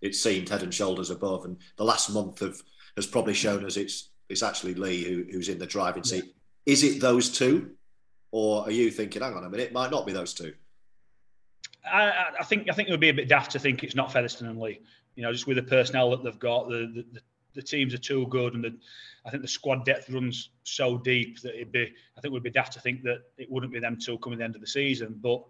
[0.00, 2.62] it seemed head and shoulders above, and the last month of
[2.96, 6.24] has probably shown us it's it's actually Leigh who, who's in the driving seat.
[6.24, 6.72] Yeah.
[6.72, 7.70] Is it those two,
[8.32, 10.54] or are you thinking, hang on a minute, it might not be those two?
[11.84, 14.12] I, I think I think it would be a bit daft to think it's not
[14.12, 14.80] Featherstone and Leigh.
[15.14, 17.20] You know, just with the personnel that they've got, the the,
[17.54, 18.76] the teams are too good, and the,
[19.26, 22.50] I think the squad depth runs so deep that it'd be I think would be
[22.50, 25.18] daft to think that it wouldn't be them two coming the end of the season.
[25.20, 25.42] But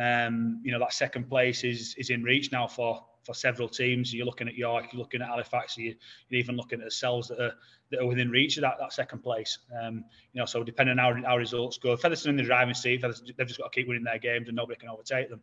[0.00, 4.12] um, you know that second place is is in reach now for for several teams.
[4.12, 7.28] You're looking at York, you're looking at Halifax, you, are even looking at the cells
[7.28, 7.54] that are
[7.90, 9.58] that are within reach of that, that second place.
[9.82, 13.02] Um, you know, so depending on how our results go, Featherstone in the driving seat,
[13.02, 15.42] they've just got to keep winning their games and nobody can overtake them.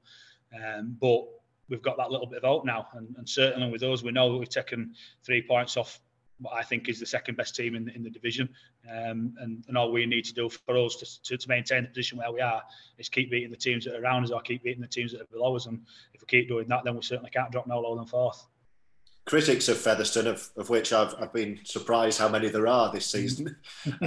[0.54, 1.26] Um, but
[1.70, 4.32] we've got that little bit of hope now, and, and certainly with us, we know
[4.32, 6.00] that we've taken three points off
[6.41, 8.49] what I think is the second best team in, in the division.
[8.89, 11.89] Um, and, and all we need to do for us to, to, to, maintain the
[11.89, 12.63] position where we are
[12.97, 15.21] is keep beating the teams that are around us or keep beating the teams that
[15.21, 15.67] are below us.
[15.67, 15.82] And
[16.13, 18.45] if we keep doing that, then we certainly can't drop no lower than fourth.
[19.25, 23.06] Critics of Featherstone, of, of which I've, I've been surprised how many there are this
[23.06, 23.56] season.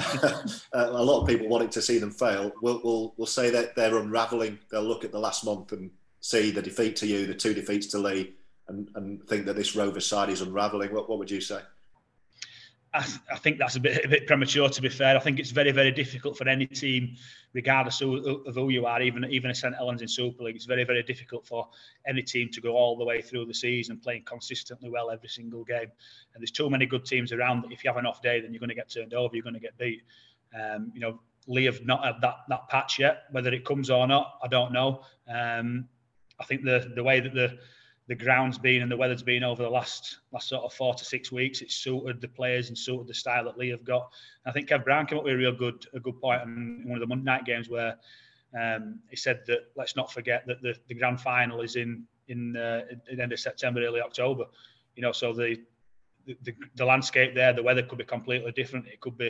[0.72, 3.96] a lot of people wanting to see them fail will will will say that they're
[3.96, 4.58] unravelling.
[4.72, 7.86] They'll look at the last month and see the defeat to you, the two defeats
[7.88, 8.34] to Lee,
[8.66, 10.92] and, and think that this Rover side is unravelling.
[10.92, 11.60] What, what would you say?
[12.94, 14.68] I, I, think that's a bit a bit premature.
[14.68, 17.16] To be fair, I think it's very very difficult for any team,
[17.52, 20.56] regardless of, of who you are, even even a St Helens in Super League.
[20.56, 21.68] It's very very difficult for
[22.06, 25.64] any team to go all the way through the season playing consistently well every single
[25.64, 25.90] game.
[26.34, 28.52] And there's too many good teams around that if you have an off day, then
[28.52, 29.34] you're going to get turned over.
[29.34, 30.02] You're going to get beat.
[30.58, 33.24] Um, you know, Leigh have not had that that patch yet.
[33.32, 35.02] Whether it comes or not, I don't know.
[35.28, 35.88] Um,
[36.38, 37.58] I think the the way that the
[38.06, 41.04] the ground's been and the weather's been over the last last sort of four to
[41.04, 41.62] six weeks.
[41.62, 44.10] It's suited the players and suited the style that Leigh have got.
[44.44, 46.82] And I think Kev Brown came up with a real good a good point in
[46.84, 47.96] one of the Monday night games where
[48.58, 52.56] um, he said that let's not forget that the, the grand final is in in
[52.56, 54.44] uh, the end of September, early October.
[54.96, 55.56] You know, so the
[56.26, 58.86] the, the, landscape there, the weather could be completely different.
[58.86, 59.28] It could be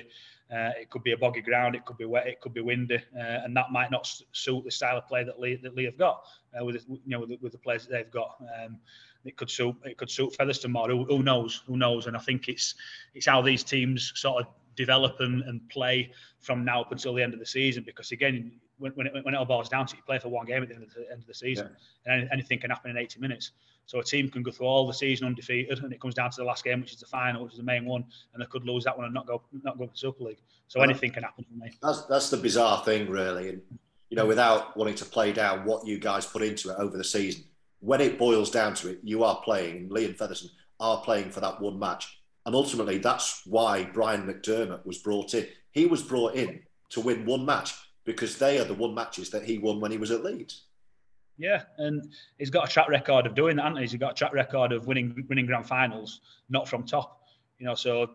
[0.52, 2.96] uh, it could be a boggy ground, it could be wet, it could be windy,
[2.96, 5.98] uh, and that might not suit the style of play that Leigh that Leigh have
[5.98, 6.24] got
[6.58, 8.36] uh, with you know with the, with the, players that they've got.
[8.40, 8.78] Um,
[9.24, 10.88] it could suit it could suit Featherstone more.
[10.88, 11.62] Who, who, knows?
[11.66, 12.06] Who knows?
[12.06, 12.74] And I think it's
[13.14, 17.22] it's how these teams sort of develop and, and play from now up until the
[17.22, 17.84] end of the season.
[17.84, 20.28] Because again, when when it, when it all boils down to it, you play for
[20.28, 21.70] one game at the end of the, end of the season,
[22.06, 22.14] yeah.
[22.14, 23.52] and anything can happen in 80 minutes.
[23.86, 26.36] So a team can go through all the season undefeated, and it comes down to
[26.36, 28.64] the last game, which is the final, which is the main one, and they could
[28.64, 30.40] lose that one and not go not go to Super League.
[30.68, 31.70] So anything can happen for me.
[31.82, 33.50] That's that's the bizarre thing, really.
[33.50, 33.62] And
[34.10, 37.04] you know, without wanting to play down what you guys put into it over the
[37.04, 37.44] season,
[37.80, 41.30] when it boils down to it, you are playing, and Leigh and Featherstone are playing
[41.30, 42.20] for that one match.
[42.46, 45.46] And ultimately, that's why Brian McDermott was brought in.
[45.72, 49.44] He was brought in to win one match because they are the one matches that
[49.44, 50.64] he won when he was at Leeds.
[51.36, 53.84] Yeah, and he's got a track record of doing that, hasn't he?
[53.84, 57.22] He's got a track record of winning winning grand finals, not from top.
[57.58, 58.10] You know, so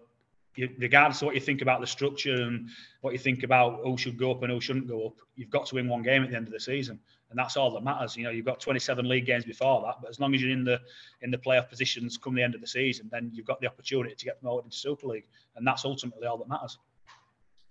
[0.78, 2.70] regardless of what you think about the structure and
[3.02, 5.66] what you think about who should go up and who shouldn't go up, you've got
[5.68, 8.16] to win one game at the end of the season, and that's all that matters.
[8.16, 10.64] You know, you've got 27 league games before that, but as long as you're in
[10.64, 10.80] the
[11.22, 14.16] in the playoff positions come the end of the season, then you've got the opportunity
[14.16, 16.78] to get promoted into Super League, and that's ultimately all that matters.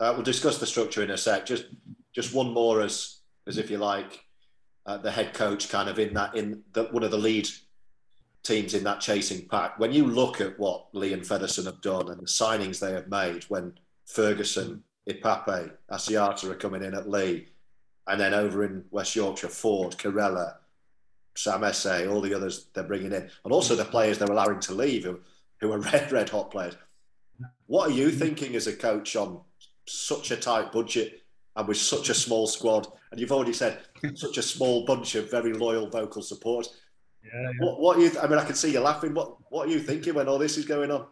[0.01, 1.47] Uh, we'll discuss the structure in a sec.
[1.47, 1.67] Just
[2.13, 4.25] just one more as as if you like
[4.89, 7.47] uh, the head coach kind of in that in the, one of the lead
[8.43, 9.79] teams in that chasing pack.
[9.79, 13.09] When you look at what Leigh and Featherstone have done and the signings they have
[13.09, 13.75] made, when
[14.07, 17.49] Ferguson, Ipape, Asiata are coming in at Leigh,
[18.07, 20.55] and then over in West Yorkshire, Ford, Carella,
[21.37, 24.73] Sam Esse, all the others they're bringing in, and also the players they're allowing to
[24.73, 25.21] leave who,
[25.61, 26.77] who are red, red hot players.
[27.67, 29.43] What are you thinking as a coach on
[29.87, 31.18] such a tight budget
[31.59, 32.87] and with such a small squad?
[33.11, 33.81] And you've already said
[34.15, 36.69] such a small bunch of very loyal vocal support.
[37.25, 37.51] Yeah, yeah.
[37.59, 38.13] What, what you?
[38.23, 39.13] I mean, I can see you laughing.
[39.13, 41.07] What What are you thinking when all this is going on?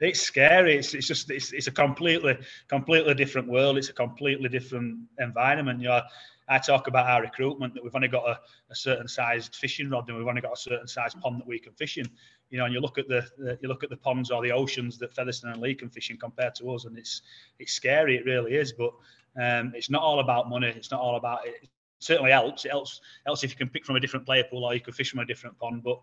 [0.00, 0.76] It's scary.
[0.76, 3.76] It's, it's just it's, it's a completely completely different world.
[3.76, 5.80] It's a completely different environment.
[5.80, 6.02] You know,
[6.48, 8.40] I talk about our recruitment that we've only got a,
[8.70, 11.58] a certain sized fishing rod and we've only got a certain sized pond that we
[11.58, 12.08] can fish in.
[12.50, 14.52] You know, and you look at the, the you look at the ponds or the
[14.52, 17.22] oceans that Featherstone and Leigh can fish in compared to us, and it's
[17.58, 18.16] it's scary.
[18.16, 18.72] It really is.
[18.72, 18.92] But
[19.40, 20.68] um, it's not all about money.
[20.68, 21.54] It's not all about it.
[21.62, 22.64] it certainly helps.
[22.64, 24.92] It helps helps if you can pick from a different player pool or you can
[24.92, 25.82] fish from a different pond.
[25.82, 26.00] But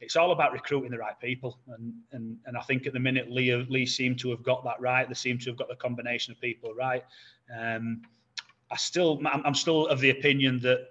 [0.00, 1.58] it's all about recruiting the right people.
[1.68, 4.80] And and and I think at the minute Lee Leigh seem to have got that
[4.80, 5.06] right.
[5.08, 7.04] They seem to have got the combination of people right.
[7.56, 8.02] Um,
[8.70, 10.88] I still I'm still of the opinion that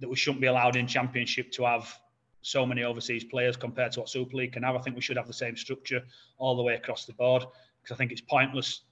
[0.00, 1.92] that we shouldn't be allowed in Championship to have
[2.42, 4.76] so many overseas players compared to what Super League can have.
[4.76, 6.02] I think we should have the same structure
[6.38, 7.44] all the way across the board
[7.82, 8.82] because I think it's pointless.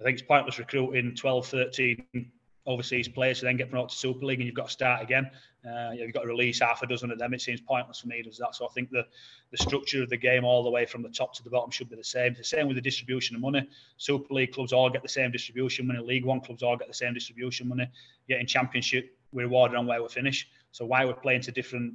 [0.00, 2.30] I think it's pointless recruiting 12, 13
[2.66, 5.30] overseas players to then get promoted to Super League and you've got to start again.
[5.66, 7.32] Uh, you've got to release half a dozen of them.
[7.32, 8.54] It seems pointless for me, does that?
[8.54, 9.04] So I think the,
[9.50, 11.88] the structure of the game all the way from the top to the bottom should
[11.88, 12.32] be the same.
[12.32, 13.66] It's the same with the distribution of money.
[13.96, 16.00] Super League clubs all get the same distribution money.
[16.00, 17.88] League One clubs all get the same distribution money.
[18.26, 20.48] Yet in Championship, we're rewarded on where we finish.
[20.72, 21.94] So why we're playing to different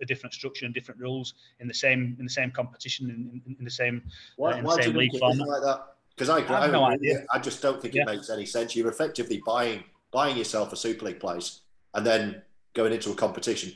[0.00, 3.56] a different structure and different rules in the same in the same competition in, in,
[3.58, 4.02] in the same
[4.36, 5.91] why, uh, in why the same league format like that?
[6.14, 7.24] Because I, I have no idea.
[7.32, 8.02] I just don't think yeah.
[8.02, 8.76] it makes any sense.
[8.76, 11.60] You're effectively buying buying yourself a Super League place
[11.94, 12.42] and then
[12.74, 13.72] going into a competition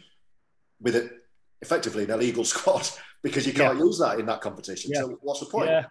[0.80, 1.10] with it
[1.62, 2.88] effectively an illegal squad
[3.22, 3.84] because you can't yeah.
[3.84, 4.90] use that in that competition.
[4.92, 5.00] Yeah.
[5.00, 5.68] So what's the point?
[5.68, 5.86] Yeah,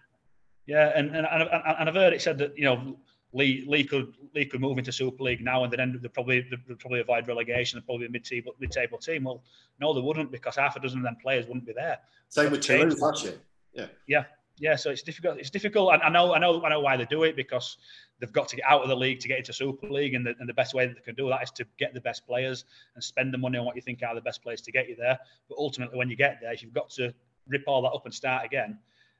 [0.66, 2.96] yeah, and and, and and I've heard it said that you know
[3.32, 6.78] Lee, Leigh could Leigh could move into Super League now, and then they'd probably they'd
[6.78, 7.76] probably avoid relegation.
[7.76, 9.24] and probably a mid-table mid-table team.
[9.24, 9.42] Well,
[9.80, 11.98] no, they wouldn't because half a dozen of them players wouldn't be there.
[12.28, 13.38] Same with Toulouse, actually.
[13.72, 13.86] Yeah.
[14.06, 14.24] Yeah,
[14.58, 14.76] yeah.
[14.76, 15.38] So it's difficult.
[15.38, 15.92] It's difficult.
[15.92, 16.34] I, I know.
[16.34, 16.62] I know.
[16.64, 17.78] I know why they do it because
[18.18, 20.34] they've got to get out of the league to get into Super League, and the,
[20.38, 22.64] and the best way that they can do that is to get the best players
[22.94, 24.96] and spend the money on what you think are the best players to get you
[24.96, 25.18] there.
[25.48, 27.12] But ultimately, when you get there, if you've got to
[27.48, 28.78] rip all that up and start again,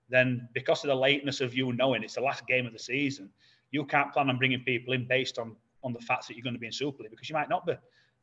[0.09, 3.31] then because of the lateness of you knowing it's the last game of the season,
[3.70, 6.55] you can't plan on bringing people in based on on the facts that you're going
[6.55, 7.75] to be in Super League because you might not be.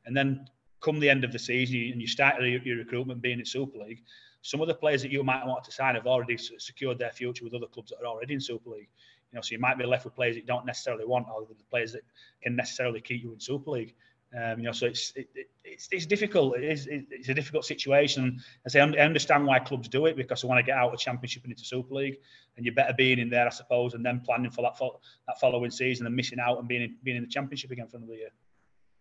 [0.05, 0.45] And then
[0.81, 3.79] come the end of the season and you start your, your recruitment being in Super
[3.79, 4.03] League,
[4.43, 7.45] some of the players that you might want to sign have already secured their future
[7.45, 8.89] with other clubs that are already in Super League.
[9.31, 11.47] You know, so you might be left with players that you don't necessarily want, or
[11.47, 12.01] the players that
[12.41, 13.95] can necessarily keep you in Super League.
[14.35, 15.29] Um, you know, so it's it,
[15.63, 16.57] it's, it's difficult.
[16.57, 18.41] It is it's a difficult situation.
[18.65, 20.99] I say I understand why clubs do it because they want to get out of
[20.99, 22.17] Championship and into Super League,
[22.57, 25.39] and you're better being in there, I suppose, and then planning for that fo- that
[25.39, 28.15] following season and missing out and being in, being in the Championship again for another
[28.15, 28.29] year.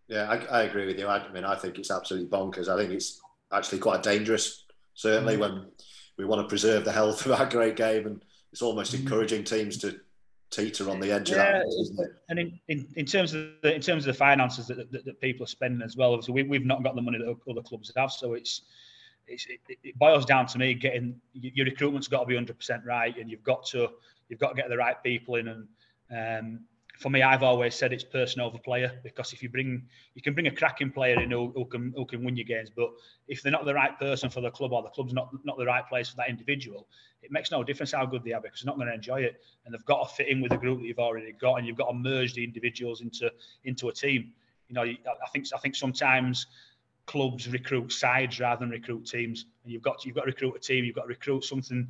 [0.07, 1.07] Yeah, I, I agree with you.
[1.07, 2.69] I, I, mean, I think it's absolutely bonkers.
[2.69, 3.19] I think it's
[3.51, 4.62] actually quite dangerous.
[4.93, 5.39] Certainly, mm.
[5.39, 5.65] when
[6.17, 8.99] we want to preserve the health of our great game, and it's almost mm.
[8.99, 9.99] encouraging teams to
[10.51, 12.15] teeter on the edge yeah, of that?
[12.29, 15.21] And in, in, in terms of the, in terms of the finances that, that, that
[15.21, 17.91] people are spending as well, so we, we've not got the money that other clubs
[17.97, 18.11] have.
[18.11, 18.61] So it's,
[19.27, 23.17] it's it, it boils down to me getting your recruitment's got to be 100% right,
[23.17, 23.89] and you've got to
[24.29, 25.67] you've got to get the right people in and.
[26.11, 26.59] Um,
[26.99, 30.33] for me, I've always said it's person over player because if you bring, you can
[30.33, 32.89] bring a cracking player in who, who, can who can win your games, but
[33.27, 35.65] if they're not the right person for the club or the club's not not the
[35.65, 36.87] right place for that individual,
[37.21, 39.41] it makes no difference how good they are because they're not going to enjoy it,
[39.65, 41.77] and they've got to fit in with the group that you've already got, and you've
[41.77, 43.31] got to merge the individuals into
[43.63, 44.31] into a team.
[44.69, 46.45] You know, I think I think sometimes
[47.05, 50.55] clubs recruit sides rather than recruit teams, and you've got to, you've got to recruit
[50.55, 51.87] a team, you've got to recruit something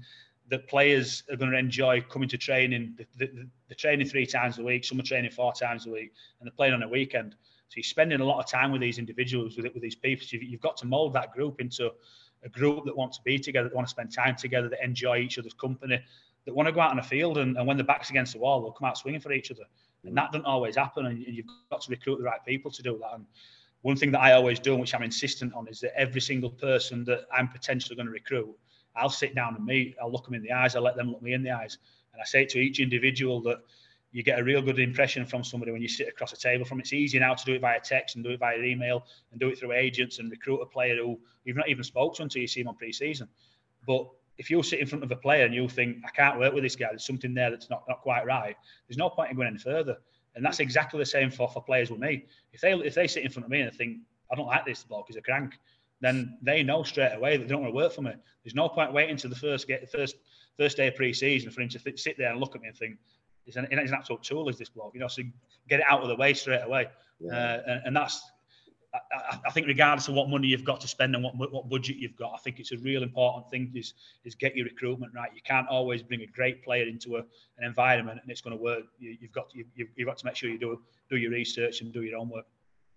[0.54, 2.96] that players are going to enjoy coming to training.
[3.18, 6.56] They're training three times a week, some are training four times a week, and they're
[6.56, 7.32] playing on a weekend.
[7.70, 10.28] So you're spending a lot of time with these individuals, with, with these people.
[10.28, 11.90] So you've got to mould that group into
[12.44, 15.18] a group that want to be together, that want to spend time together, that enjoy
[15.18, 16.00] each other's company,
[16.46, 18.40] that want to go out on the field, and, and when the back's against the
[18.40, 19.64] wall, they'll come out swinging for each other.
[20.04, 23.00] And that doesn't always happen, and you've got to recruit the right people to do
[23.02, 23.16] that.
[23.16, 23.26] And
[23.82, 26.52] one thing that I always do, and which I'm insistent on, is that every single
[26.52, 28.56] person that I'm potentially going to recruit–
[28.96, 31.22] I'll sit down and meet, I'll look them in the eyes, I'll let them look
[31.22, 31.78] me in the eyes.
[32.14, 33.60] And I say to each individual that
[34.12, 36.80] you get a real good impression from somebody when you sit across a table from.
[36.80, 39.50] It's easy now to do it via text and do it via email and do
[39.50, 42.48] it through agents and recruit a player who you've not even spoke to until you
[42.48, 43.28] see him on pre-season.
[43.88, 46.54] But if you sit in front of a player and you think, I can't work
[46.54, 48.56] with this guy, there's something there that's not, not quite right,
[48.88, 49.98] there's no point in going any further.
[50.36, 52.26] And that's exactly the same for, for players with me.
[52.54, 53.98] If they if they sit in front of me and think,
[54.32, 55.54] I don't like this bloke, he's a crank,
[56.04, 58.14] then they know straight away that they don't want to work for me.
[58.44, 60.16] There's no point waiting to the first get first
[60.58, 62.78] first day of pre-season for him to th- sit there and look at me and
[62.78, 62.98] think,
[63.46, 64.94] He's an, he's an absolute tool, is this bloke.
[64.94, 65.22] You know, so
[65.68, 66.88] get it out of the way straight away.
[67.20, 67.34] Yeah.
[67.34, 68.24] Uh, and, and, that's,
[68.94, 71.98] I, I, think, regardless of what money you've got to spend and what what budget
[71.98, 75.30] you've got, I think it's a real important thing is is get your recruitment right.
[75.36, 78.64] You can't always bring a great player into a, an environment and it's going to
[78.64, 78.84] work.
[79.00, 81.82] You, have got to, you, you've got to make sure you do do your research
[81.82, 82.46] and do your own work.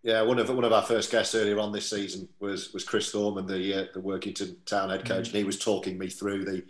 [0.06, 3.10] Yeah, one of one of our first guests earlier on this season was was Chris
[3.10, 5.30] Thorman, the uh, the Workington Town head coach, mm-hmm.
[5.30, 6.62] and he was talking me through the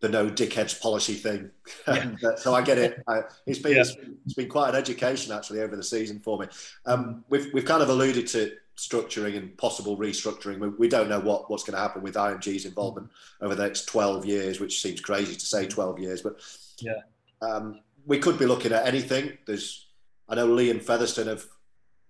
[0.00, 1.52] the no dickheads policy thing.
[1.86, 2.14] Yeah.
[2.36, 3.00] so I get it.
[3.06, 3.84] I, it's been yeah.
[4.26, 6.48] it's, been quite an education actually over the season for me.
[6.84, 10.58] Um, we've we've kind of alluded to structuring and possible restructuring.
[10.58, 13.08] We, we don't know what what's going to happen with IMG's involvement
[13.40, 16.40] over the next twelve years, which seems crazy to say twelve years, but
[16.80, 17.02] yeah,
[17.40, 19.38] um, we could be looking at anything.
[19.46, 19.86] There's
[20.28, 21.46] I know Leigh and Featherstone have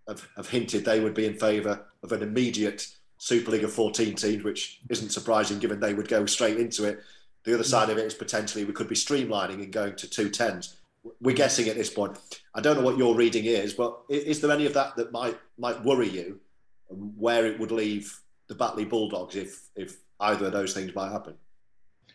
[0.08, 2.86] have, have hinted they would be in favour of an immediate
[3.18, 7.00] Super League of 14 teams, which isn't surprising given they would go straight into it
[7.48, 10.28] the other side of it is potentially we could be streamlining and going to two
[10.28, 10.76] tens.
[11.20, 12.18] We're guessing at this point.
[12.54, 15.38] I don't know what your reading is, but is there any of that that might
[15.56, 16.40] might worry you,
[16.88, 21.34] where it would leave the Batley Bulldogs if if either of those things might happen?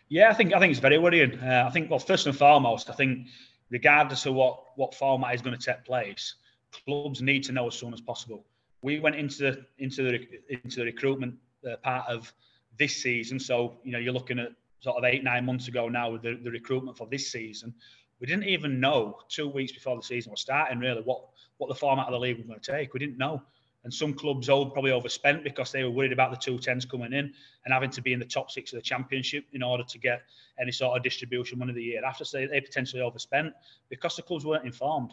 [0.08, 1.38] Yeah, I think I think it's very worrying.
[1.40, 3.26] Uh, I think well, first and foremost, I think
[3.70, 6.36] regardless of what what format is going to take place,
[6.84, 8.44] clubs need to know as soon as possible.
[8.82, 11.34] We went into the into the into the recruitment
[11.68, 12.32] uh, part of
[12.78, 14.52] this season, so you know you're looking at
[14.84, 17.74] sort of eight, nine months ago now with the, the recruitment for this season.
[18.20, 21.24] We didn't even know two weeks before the season was starting really what,
[21.56, 22.92] what the format of the league was going to take.
[22.92, 23.42] We didn't know.
[23.82, 27.12] And some clubs old probably overspent because they were worried about the two tens coming
[27.12, 27.32] in
[27.64, 30.22] and having to be in the top six of the championship in order to get
[30.58, 32.24] any sort of distribution one of the year after.
[32.24, 33.52] So they potentially overspent
[33.90, 35.12] because the clubs weren't informed.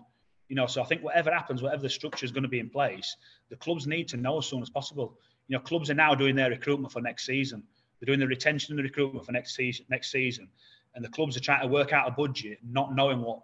[0.51, 2.69] You know, so I think whatever happens, whatever the structure is going to be in
[2.69, 3.15] place,
[3.49, 5.17] the clubs need to know as soon as possible.
[5.47, 7.63] You know, clubs are now doing their recruitment for next season.
[7.97, 9.85] They're doing the retention and the recruitment for next season.
[9.87, 10.49] Next season,
[10.93, 13.39] and the clubs are trying to work out a budget, not knowing what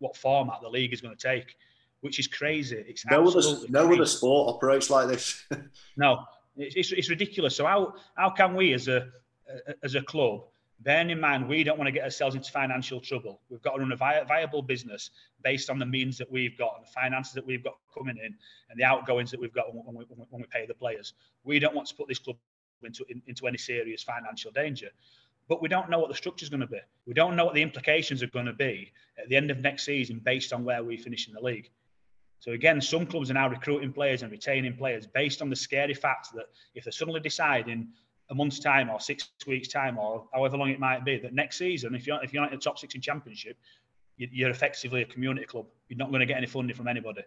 [0.00, 1.56] what format the league is going to take,
[2.02, 2.84] which is crazy.
[2.86, 3.40] It's no other
[3.70, 5.42] no other sport operates like this.
[5.96, 6.24] no,
[6.58, 7.56] it's, it's ridiculous.
[7.56, 9.08] So how how can we as a
[9.82, 10.42] as a club
[10.82, 13.40] bearing in mind we don't want to get ourselves into financial trouble.
[13.48, 15.10] We've got to run a vi- viable business
[15.42, 18.34] based on the means that we've got and the finances that we've got coming in
[18.70, 21.14] and the outgoings that we've got when we, when we pay the players.
[21.44, 22.36] We don't want to put this club
[22.82, 24.88] into, in, into any serious financial danger.
[25.48, 26.78] But we don't know what the structure is going to be.
[27.06, 29.84] We don't know what the implications are going to be at the end of next
[29.84, 31.70] season based on where we finish in the league.
[32.38, 35.92] So again, some clubs are now recruiting players and retaining players based on the scary
[35.92, 37.88] fact that if they're suddenly decide in
[38.30, 41.58] a month's time or six weeks' time or however long it might be that next
[41.58, 43.56] season, if you're if you're not in the top six in championship,
[44.16, 45.66] you're effectively a community club.
[45.88, 47.22] You're not going to get any funding from anybody.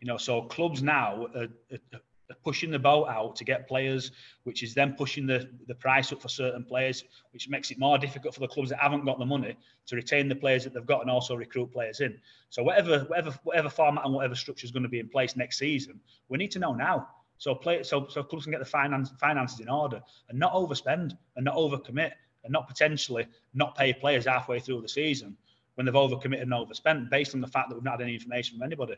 [0.00, 2.00] You know, so clubs now are, are,
[2.42, 4.10] pushing the boat out to get players,
[4.44, 7.98] which is then pushing the, the price up for certain players, which makes it more
[7.98, 10.86] difficult for the clubs that haven't got the money to retain the players that they've
[10.86, 12.18] got and also recruit players in.
[12.50, 15.58] So whatever whatever whatever format and whatever structure is going to be in place next
[15.58, 17.08] season, we need to know now.
[17.38, 21.16] So play so so clubs can get the finance finances in order and not overspend
[21.36, 22.12] and not overcommit
[22.44, 25.36] and not potentially not pay players halfway through the season
[25.74, 28.58] when they've overcommitted and overspent based on the fact that we've not had any information
[28.58, 28.94] from anybody.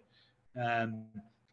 [0.60, 1.04] Um,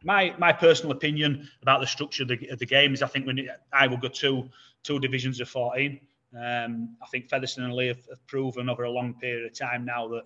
[0.04, 3.26] my my personal opinion about the structure of the, of the game is I think
[3.26, 4.50] when I will go two
[4.84, 6.00] two divisions of 14.
[6.36, 9.86] Um, I think Featherstone and Leigh have, have, proven over a long period of time
[9.86, 10.24] now that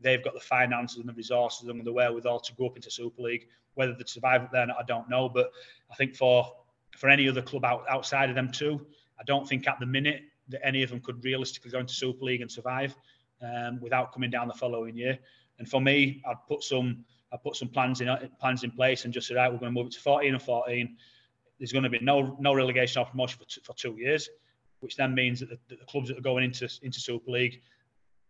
[0.00, 3.22] they've got the finances and the resources and the wherewithal to go up into Super
[3.22, 3.48] League.
[3.74, 5.28] Whether they survive up there, not, I don't know.
[5.28, 5.52] But
[5.90, 6.52] I think for
[6.96, 8.86] for any other club out, outside of them too,
[9.18, 12.24] I don't think at the minute that any of them could realistically go into Super
[12.24, 12.94] League and survive
[13.42, 15.18] um, without coming down the following year.
[15.58, 18.08] And for me, I'd put some I put some plans in
[18.40, 20.42] plans in place and just said, right, we're going to move it to 14 and
[20.42, 20.96] 14.
[21.58, 24.28] There's going to be no no relegation or promotion for, for two years,
[24.80, 27.62] which then means that the, that the clubs that are going into into Super League,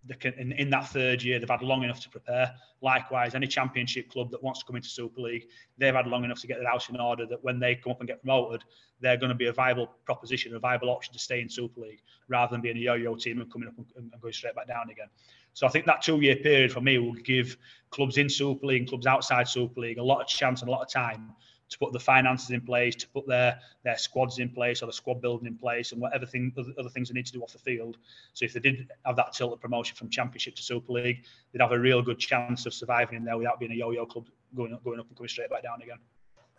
[0.07, 2.55] they can, in, in that third year, they've had long enough to prepare.
[2.83, 5.47] Likewise, any Championship club that wants to come into Super League,
[5.79, 8.01] they've had long enough to get their house in order that when they come up
[8.01, 8.63] and get promoted,
[9.01, 12.03] they're going to be a viable proposition, a viable option to stay in Super League
[12.29, 14.91] rather than being a yo-yo team and coming up and, and going straight back down
[14.91, 15.09] again.
[15.55, 17.57] So I think that two year period for me will give
[17.91, 20.73] clubs in Super League and clubs outside Super League a lot of chance and a
[20.73, 21.33] lot of time
[21.75, 24.93] to put the finances in place, to put their their squads in place or the
[24.93, 27.59] squad building in place and whatever thing other things they need to do off the
[27.59, 27.97] field.
[28.33, 31.61] So if they did have that tilt of promotion from Championship to Super League, they'd
[31.61, 34.73] have a real good chance of surviving in there without being a yo-yo club going
[34.73, 35.99] up, going up and coming straight back down again.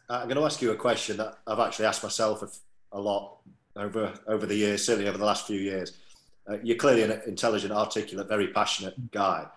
[0.09, 2.59] Uh, I'm going to ask you a question that I've actually asked myself
[2.91, 3.37] a lot
[3.77, 5.93] over over the years, certainly over the last few years.
[6.45, 9.47] Uh, you're clearly an intelligent, articulate, very passionate guy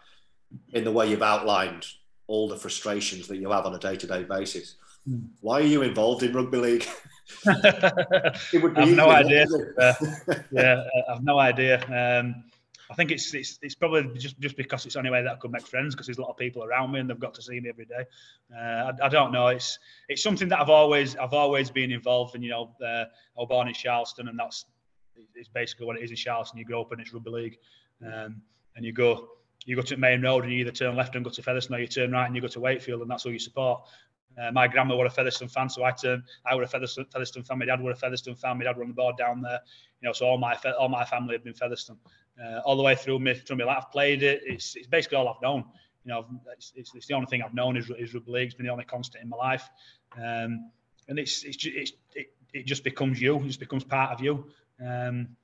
[0.72, 1.84] in the way you've outlined
[2.28, 4.76] all the frustrations that you have on a day-to-day basis.
[5.08, 5.28] Mm.
[5.40, 6.86] Why are you involved in rugby league?
[7.46, 9.46] it would be I've no idea.
[9.78, 9.94] uh,
[10.50, 11.78] yeah, I've no idea.
[11.86, 12.44] Um,
[12.90, 15.36] I think it's it's, it's probably just, just because it's the only way that I
[15.36, 17.42] could make friends because there's a lot of people around me and they've got to
[17.42, 18.04] see me every day.
[18.56, 19.48] Uh, I, I, don't know.
[19.48, 19.78] It's
[20.08, 22.42] it's something that I've always I've always been involved in.
[22.42, 24.64] You know, uh, I was born in Sharlston and that's
[25.34, 26.56] it's basically what it is in Sharlston.
[26.56, 27.58] You grow up and it's rugby league,
[28.06, 28.40] um,
[28.74, 29.28] and you go
[29.66, 31.80] you go to Main Road and you either turn left and go to Featherstone or
[31.80, 33.82] you turn right and you go to Wakefield and that's who you support.
[34.36, 36.22] Uh, my grandma was a Featherstone fan, so I turned.
[36.46, 37.58] I was a Featherstone, Featherstone fan.
[37.58, 38.58] My dad was a Featherstone fan.
[38.58, 39.60] My dad were on the board down there.
[40.00, 41.98] You know, so all my all my family have been Featherstone
[42.42, 43.84] uh, all the way through me through my life.
[43.86, 44.42] I've played it.
[44.44, 45.64] It's, it's basically all I've known.
[46.04, 46.26] You know,
[46.56, 48.46] it's, it's, it's, the only thing I've known is, is rugby league.
[48.46, 49.68] It's been the only constant in my life,
[50.16, 50.70] um,
[51.08, 53.36] and it's it's, it's it, it just becomes you.
[53.36, 54.46] It just becomes part of you.
[54.84, 55.36] Um,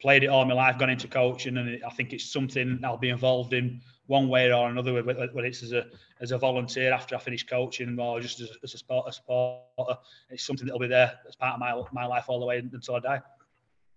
[0.00, 2.98] played it all my life, gone into coaching, and it, I think it's something I'll
[2.98, 5.86] be involved in one way or another, whether it's as a
[6.20, 10.00] as a volunteer after I finish coaching or just as, as a, sport, a supporter.
[10.30, 12.96] It's something that'll be there as part of my my life all the way until
[12.96, 13.22] I die.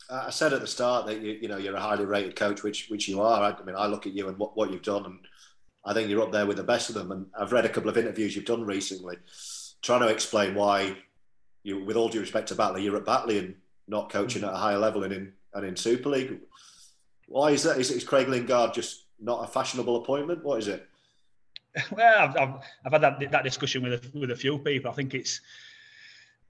[0.10, 2.90] I said at the start that you you know you're a highly rated coach, which
[2.90, 3.42] which you are.
[3.42, 5.20] I, I mean, I look at you and what, what you've done, and
[5.86, 7.12] I think you're up there with the best of them.
[7.12, 9.16] And I've read a couple of interviews you've done recently,
[9.82, 10.98] trying to explain why
[11.64, 13.56] you, with all due respect to Batley, you're at Batley and
[13.88, 14.50] not coaching mm-hmm.
[14.50, 16.40] at a higher level and in and in Super League.
[17.28, 17.80] Why is that?
[17.80, 20.44] Is, is Craig Lingard just not a fashionable appointment?
[20.44, 20.88] What is it?
[21.92, 22.56] Well, I've, I've,
[22.86, 24.92] I've had that, that discussion with a, with a few people.
[24.92, 25.40] I think it's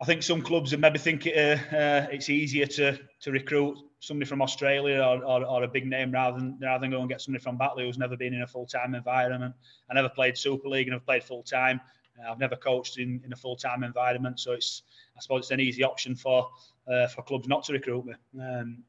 [0.02, 4.28] I think some clubs maybe think it, uh, uh, it's easier to to recruit somebody
[4.28, 7.22] from Australia or, or, or, a big name rather than rather than go and get
[7.22, 9.54] somebody from Batley who's never been in a full time environment.
[9.92, 11.80] I never played Super League and I've played full time.
[12.20, 14.82] Uh, I've never coached in, in a full time environment, so it's
[15.16, 16.50] I suppose it's an easy option for
[16.92, 18.14] uh, for clubs not to recruit me.
[18.42, 18.84] Um,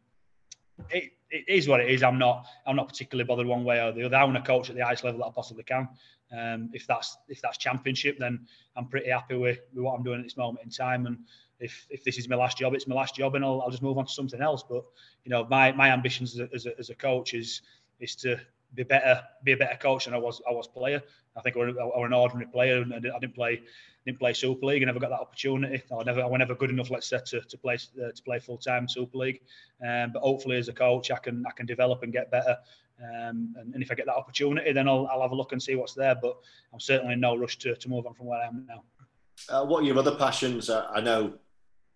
[0.91, 2.03] it, it is what it is.
[2.03, 4.17] I'm not I'm not particularly bothered one way or the other.
[4.17, 5.89] I want to coach at the highest level that I possibly can.
[6.37, 10.21] Um, if that's if that's championship, then I'm pretty happy with, with what I'm doing
[10.21, 11.07] at this moment in time.
[11.07, 11.19] And
[11.61, 13.83] if, if this is my last job, it's my last job, and I'll, I'll just
[13.83, 14.63] move on to something else.
[14.63, 14.85] But
[15.25, 17.63] you know, my my ambitions as a, as a, as a coach is
[18.01, 18.41] is to
[18.75, 21.03] be better, be a better coach than I was I was player.
[21.37, 23.63] I think I was, an ordinary player, and I didn't play
[24.07, 24.83] didn't play Super League.
[24.83, 25.83] I never got that opportunity.
[25.93, 28.39] I never I was never good enough, let's say, to, to play uh, to play
[28.39, 29.41] full time Super League.
[29.87, 32.57] Um, but hopefully, as a coach, I can I can develop and get better.
[33.03, 35.61] Um, and, and, if I get that opportunity, then I'll, I'll have a look and
[35.61, 36.15] see what's there.
[36.15, 36.37] But
[36.73, 38.85] I'm certainly in no rush to, to move on from where I am now.
[39.49, 40.71] Uh, what are your other passions?
[40.71, 41.35] Uh, I know,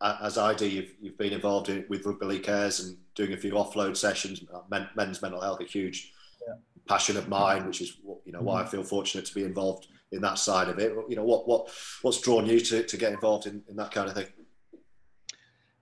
[0.01, 3.37] as I do, you've, you've been involved in, with Rugby League Cares and doing a
[3.37, 4.43] few offload sessions.
[4.53, 6.13] Uh, men, men's mental health, a huge
[6.87, 8.71] passion of mine, which is you know why I mm-hmm.
[8.71, 10.93] feel fortunate to be involved in that side of it.
[11.09, 11.71] You know what what
[12.03, 14.27] what's drawn you to, to get involved in, in that kind of thing?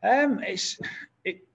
[0.03, 0.79] Um, it's
[1.25, 1.47] it,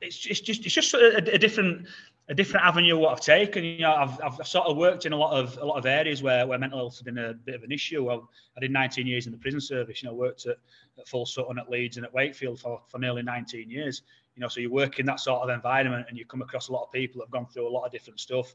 [0.00, 1.86] it's, it's just it's just a, a different
[2.28, 3.64] a different avenue what I've taken.
[3.64, 6.22] You know, I've, I've sort of worked in a lot of a lot of areas
[6.22, 8.04] where, where mental health has been a bit of an issue.
[8.04, 10.02] Well, I did 19 years in the prison service.
[10.02, 10.56] You know, worked at,
[10.98, 14.02] at Full Sutton, at Leeds, and at Wakefield for, for nearly 19 years.
[14.36, 16.72] You know, so you work in that sort of environment, and you come across a
[16.72, 18.54] lot of people that have gone through a lot of different stuff.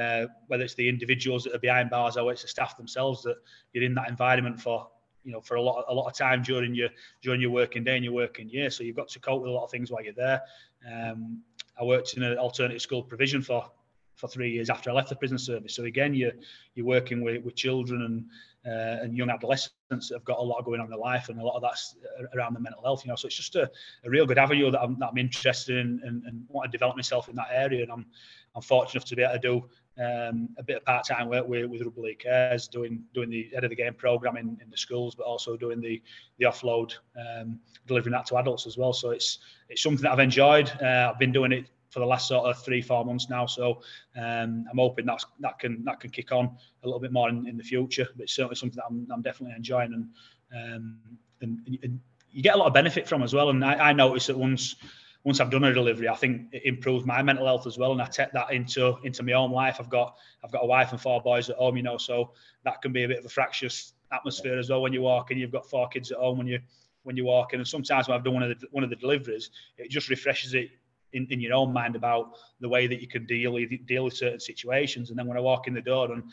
[0.00, 3.36] Uh, whether it's the individuals that are behind bars or it's the staff themselves that
[3.72, 4.88] you're in that environment for
[5.24, 6.88] you know for a lot of, a lot of time during your
[7.22, 8.70] during your working day and your working year.
[8.70, 10.42] So you've got to cope with a lot of things while you're there.
[10.90, 11.42] Um,
[11.78, 13.70] I worked in an alternative school provision for
[14.16, 15.74] for three years after I left the prison service.
[15.74, 16.32] So again, you're
[16.74, 18.26] you're working with, with children and
[18.66, 21.40] uh, and young adolescents that have got a lot going on in their life, and
[21.40, 21.96] a lot of that's
[22.34, 23.04] around the mental health.
[23.04, 23.70] You know, so it's just a,
[24.04, 26.96] a real good avenue that I'm, that I'm interested in and, and want to develop
[26.96, 27.82] myself in that area.
[27.82, 28.06] And I'm
[28.54, 31.70] I'm fortunate enough to be able to do um, a bit of part-time work with,
[31.70, 34.76] with Rugby League Cares, doing doing the head of the game program in, in the
[34.76, 36.02] schools, but also doing the
[36.38, 38.92] the offload, um, delivering that to adults as well.
[38.92, 39.38] So it's
[39.68, 40.70] it's something that I've enjoyed.
[40.82, 43.46] Uh, I've been doing it for the last sort of three four months now.
[43.46, 43.82] So
[44.16, 47.46] um, I'm hoping that's that can that can kick on a little bit more in,
[47.46, 48.08] in the future.
[48.16, 50.98] But it's certainly something that I'm, I'm definitely enjoying and, um,
[51.40, 53.50] and, and you get a lot of benefit from as well.
[53.50, 54.76] And I, I noticed that once
[55.24, 58.00] once I've done a delivery, I think it improves my mental health as well, and
[58.00, 59.76] I take that into into my own life.
[59.78, 62.32] I've got I've got a wife and four boys at home, you know, so
[62.64, 65.38] that can be a bit of a fractious atmosphere as well when you walk and
[65.38, 66.58] you've got four kids at home when you
[67.02, 67.60] when you walk in.
[67.60, 70.54] And sometimes when I've done one of the one of the deliveries, it just refreshes
[70.54, 70.70] it
[71.12, 74.14] in, in your own mind about the way that you can deal with deal with
[74.14, 75.10] certain situations.
[75.10, 76.24] And then when I walk in the door and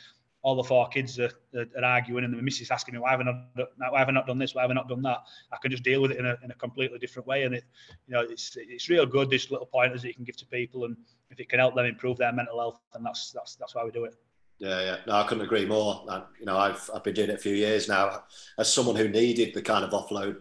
[0.44, 3.20] all the four kids are, are, are, arguing and the missus asking me why have
[3.20, 4.56] I not why have I not done this?
[4.56, 5.24] Why have I not done that?
[5.52, 7.44] I can just deal with it in a, in a completely different way.
[7.44, 7.64] And it
[8.08, 10.86] you know it's it's real good this little pointers that you can give to people.
[10.86, 10.96] And
[11.32, 13.92] if it can help them improve their mental health then that's that's that's why we
[13.92, 14.16] do it.
[14.60, 14.98] Yeah yeah.
[15.06, 16.06] No I couldn't agree more.
[16.10, 18.24] I, you know I've I've been doing it a few years now.
[18.58, 20.38] As someone who needed the kind of offload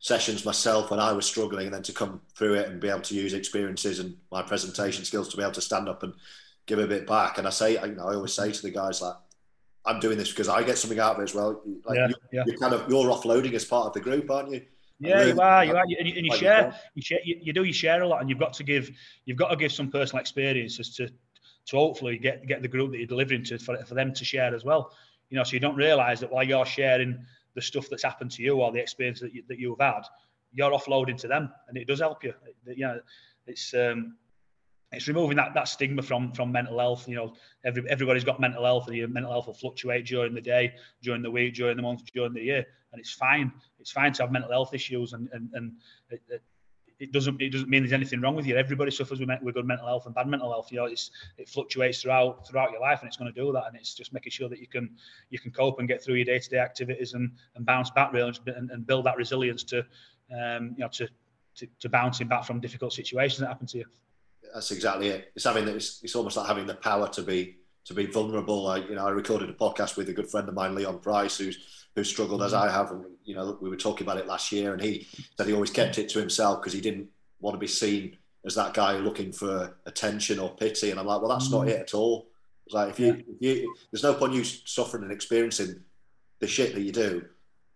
[0.00, 3.00] sessions myself when I was struggling and then to come through it and be able
[3.00, 6.14] to use experiences and my presentation skills to be able to stand up and
[6.66, 7.38] give a bit back.
[7.38, 9.16] And I say, you know, I always say to the guys like,
[9.84, 11.62] I'm doing this because I get something out of it as well.
[11.84, 12.42] Like yeah, you, yeah.
[12.46, 14.62] you're kind of you're offloading as part of the group, aren't you?
[15.00, 15.64] Yeah, you are.
[15.64, 17.64] You are, and you, and you share, you share, you, you do.
[17.64, 18.90] You share a lot, and you've got to give,
[19.24, 22.98] you've got to give some personal experiences to, to hopefully get get the group that
[22.98, 24.92] you're delivering to for, for them to share as well.
[25.30, 27.24] You know, so you don't realise that while you're sharing
[27.58, 30.02] the stuff that's happened to you or the experience that you, that you've had,
[30.52, 32.32] you're offloading to them, and it does help you.
[32.64, 33.00] You know,
[33.48, 34.16] it's um,
[34.92, 37.08] it's removing that, that stigma from from mental health.
[37.08, 37.34] You know,
[37.64, 41.20] every everybody's got mental health, and your mental health will fluctuate during the day, during
[41.20, 43.52] the week, during the month, during the year, and it's fine.
[43.80, 45.72] It's fine to have mental health issues, and and, and
[46.10, 46.42] it, it,
[47.00, 48.56] it doesn't it doesn't mean there's anything wrong with you.
[48.56, 50.72] Everybody suffers with, with good mental health and bad mental health.
[50.72, 53.64] You know, it's it fluctuates throughout throughout your life, and it's going to do that.
[53.66, 54.90] And it's just making sure that you can
[55.30, 58.12] you can cope and get through your day to day activities and and bounce back
[58.12, 59.78] really and, and build that resilience to
[60.32, 61.08] um, you know to,
[61.54, 63.84] to to bouncing back from difficult situations that happen to you
[64.52, 65.32] that's exactly it.
[65.34, 67.57] It's having it's, it's almost like having the power to be
[67.88, 68.62] to be vulnerable.
[68.62, 71.38] Like you know, I recorded a podcast with a good friend of mine, Leon Pryce,
[71.38, 72.68] who's who struggled as mm-hmm.
[72.68, 75.46] I have, and you know, we were talking about it last year, and he said
[75.46, 77.08] he always kept it to himself because he didn't
[77.40, 80.90] want to be seen as that guy looking for attention or pity.
[80.90, 81.70] And I'm like, well, that's not mm.
[81.70, 82.28] it at all.
[82.66, 83.06] It's like if you,
[83.40, 83.52] yeah.
[83.52, 85.82] if you there's no point you suffering and experiencing
[86.40, 87.24] the shit that you do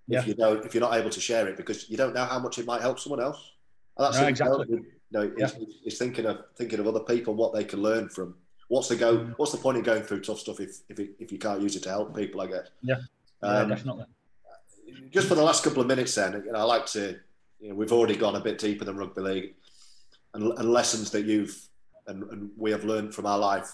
[0.06, 0.20] yeah.
[0.20, 2.38] if you don't if you're not able to share it because you don't know how
[2.38, 3.52] much it might help someone else.
[3.96, 4.78] And that's no, exactly
[5.12, 5.48] know, yeah.
[5.84, 8.34] he's, thinking of thinking of other people, what they can learn from.
[8.72, 9.18] What's the go?
[9.36, 11.76] What's the point of going through tough stuff if if, it, if you can't use
[11.76, 12.40] it to help people?
[12.40, 12.68] I guess.
[12.80, 12.94] Yeah.
[13.42, 14.04] Um, yeah, definitely.
[15.10, 17.18] Just for the last couple of minutes, then, you know, I like to.
[17.60, 19.54] You know, we've already gone a bit deeper than rugby league,
[20.32, 21.54] and, and lessons that you've
[22.06, 23.70] and, and, we have learned from our life,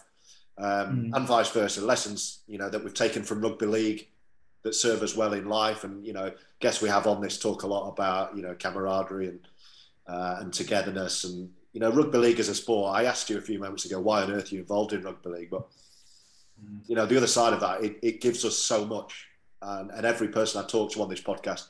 [0.58, 1.10] um, mm.
[1.16, 1.80] and vice versa.
[1.80, 4.08] Lessons, you know, that we've taken from rugby league
[4.64, 7.62] that serve us well in life, and you know, guess we have on this talk
[7.62, 9.40] a lot about you know camaraderie and
[10.08, 11.22] uh, and togetherness.
[11.22, 12.94] And you know, rugby league as a sport.
[12.94, 15.30] I asked you a few moments ago, why on earth you're you involved in rugby
[15.30, 15.50] league?
[15.50, 15.66] But
[16.86, 19.26] you know, the other side of that, it, it gives us so much.
[19.60, 21.66] And, and every person I talk to on this podcast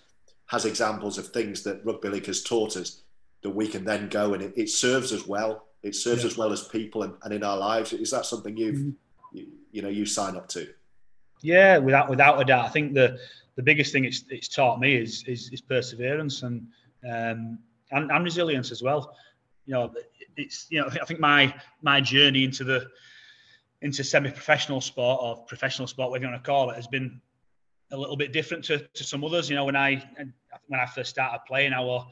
[0.47, 3.03] has examples of things that rugby league has taught us
[3.43, 5.67] that we can then go and it, it serves us well.
[5.83, 6.31] It serves yeah.
[6.31, 7.93] us well as people and, and in our lives.
[7.93, 9.37] Is that something you've mm-hmm.
[9.37, 10.69] you, you know you sign up to?
[11.41, 12.65] Yeah, without without a doubt.
[12.65, 13.19] I think the
[13.57, 16.67] the biggest thing it's it's taught me is is, is perseverance and
[17.09, 17.59] um,
[17.93, 19.15] and, and resilience as well.
[19.69, 19.93] You know,
[20.37, 22.87] it's you know I think my my journey into the
[23.83, 27.21] into semi-professional sport or professional sport, whatever you want to call it, has been
[27.93, 29.51] a little bit different to, to some others.
[29.51, 30.03] You know, when I
[30.69, 32.07] when I first started playing, I was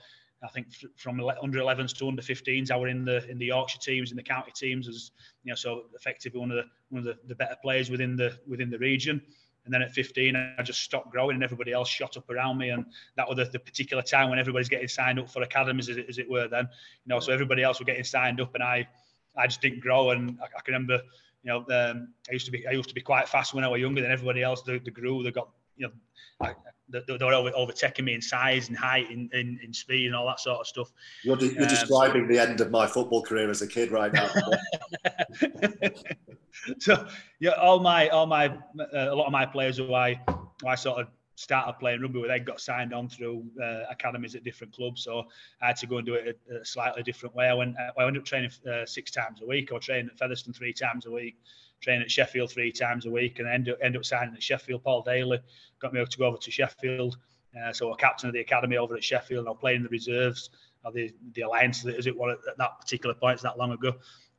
[0.45, 3.79] I think from under 11s to under 15s, I were in the in the Yorkshire
[3.79, 5.11] teams, in the county teams, as
[5.45, 8.39] you know, so effectively one of the one of the, the better players within the
[8.47, 9.23] within the region.
[9.67, 12.71] And then at 15, I just stopped growing and everybody else shot up around me.
[12.71, 12.87] And
[13.17, 16.07] that was the, the particular time when everybody's getting signed up for academies, as it,
[16.09, 16.69] as it were then.
[17.05, 18.89] You know, so everybody else were getting signed up and I,
[19.37, 20.11] I just didn't grow.
[20.11, 21.03] And I, I can remember,
[21.43, 23.69] you know, um, I used to be I used to be quite fast when I
[23.69, 24.63] was younger than everybody else.
[24.63, 25.93] They, they grew, they got, you know,
[26.41, 26.55] I,
[26.89, 30.27] they, were over, overtaking me in size and height and in, in, speed and all
[30.27, 30.93] that sort of stuff.
[31.25, 34.13] You're, de- you're um, describing the end of my football career as a kid right
[34.13, 34.29] now.
[36.79, 37.07] so
[37.41, 40.75] yeah, all my all my uh, a lot of my players who I who I
[40.75, 44.75] sort of started playing rugby with, they got signed on through uh, academies at different
[44.75, 45.05] clubs.
[45.05, 45.25] So
[45.61, 47.49] I had to go and do it a, a slightly different way.
[47.49, 50.55] I went I ended up training uh, six times a week, or training at Featherstone
[50.55, 51.37] three times a week.
[51.87, 54.83] Training at Sheffield three times a week, and end up, end up signing at Sheffield.
[54.83, 55.39] Paul Daly
[55.79, 57.17] got me to go over to Sheffield.
[57.57, 59.47] Uh, so a captain of the academy over at Sheffield.
[59.47, 60.51] and I played in the reserves,
[60.85, 63.35] or the the alliance as it was at that particular point.
[63.35, 63.95] It's that long ago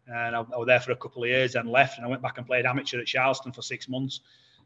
[0.07, 2.21] and I, I, was there for a couple of years and left and I went
[2.21, 4.21] back and played amateur at Sharlston for six months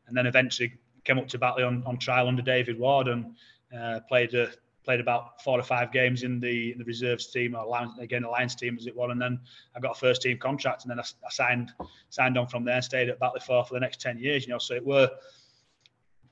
[0.08, 0.74] and then eventually
[1.04, 3.36] came up to Batley on, on trial under David Ward and
[3.78, 4.48] uh, played uh,
[4.84, 8.24] played about four or five games in the in the reserves team or Lions, again
[8.24, 9.40] Alliance team as it was and then
[9.76, 11.72] I got a first team contract and then I, I signed
[12.10, 14.54] signed on from there and stayed at Batley for for the next 10 years you
[14.54, 14.60] know.
[14.60, 15.10] So it were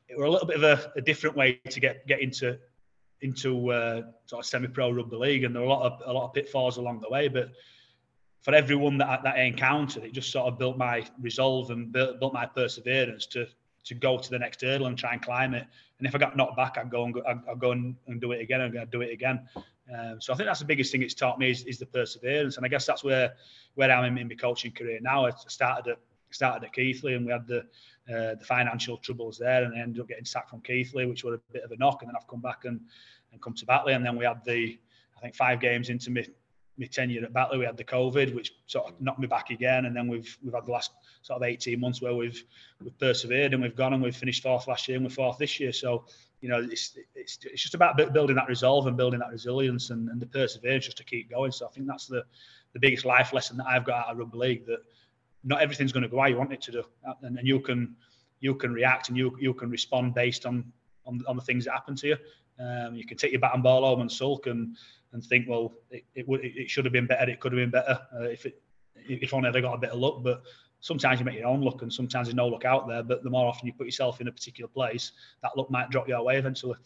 [0.08, 2.58] it were a little bit of a, a different way to get get into
[3.22, 6.26] into uh, sort of semi-pro rugby league and there were a lot of a lot
[6.26, 7.52] of pitfalls along the way but
[8.41, 12.20] for everyone that, that I encountered, it just sort of built my resolve and built,
[12.20, 13.47] built my perseverance to
[13.86, 15.65] to go to the next hurdle and try and climb it.
[15.97, 18.32] And if I got knocked back, I'd go and go, I'd, go and, and, do
[18.32, 19.47] it again I'm going to do it again.
[19.55, 22.57] Um, so I think that's the biggest thing it's taught me is, is, the perseverance.
[22.57, 23.34] And I guess that's where
[23.75, 25.25] where I'm in, in my coaching career now.
[25.25, 25.99] I started at
[26.32, 27.59] started at Keighley and we had the
[28.09, 31.36] uh, the financial troubles there and I ended up getting sacked from Keighley, which was
[31.36, 32.01] a bit of a knock.
[32.01, 32.80] And then I've come back and,
[33.32, 33.93] and come to Batley.
[33.93, 34.80] And then we had the
[35.17, 36.27] I think five games into me
[36.80, 39.01] my tenure at Batley, we had the COVID, which sort of mm.
[39.01, 42.01] knocked me back again, and then we've we've had the last sort of 18 months
[42.01, 42.43] where we've
[42.82, 45.59] we've persevered and we've gone and we've finished fourth last year and we're fourth this
[45.59, 45.73] year.
[45.73, 46.05] So
[46.41, 50.09] you know, it's it's, it's just about building that resolve and building that resilience and,
[50.09, 51.51] and the perseverance just to keep going.
[51.51, 52.23] So I think that's the
[52.73, 54.80] the biggest life lesson that I've got out of rugby league that
[55.43, 57.59] not everything's going to go how you want it to do, uh, and, and you
[57.59, 57.95] can
[58.39, 60.71] you can react and you you can respond based on
[61.05, 62.17] on, on the things that happen to you.
[62.60, 64.76] Um, you can take your bat and ball home and sulk and
[65.12, 67.30] and think, well, it, it, it should have been better.
[67.30, 68.62] It could have been better uh, if it
[68.95, 70.22] if only I'd got a bit of luck.
[70.22, 70.43] But
[70.82, 73.03] sometimes you make your own luck, and sometimes there's no luck out there.
[73.03, 76.07] But the more often you put yourself in a particular place, that luck might drop
[76.07, 76.78] your way eventually.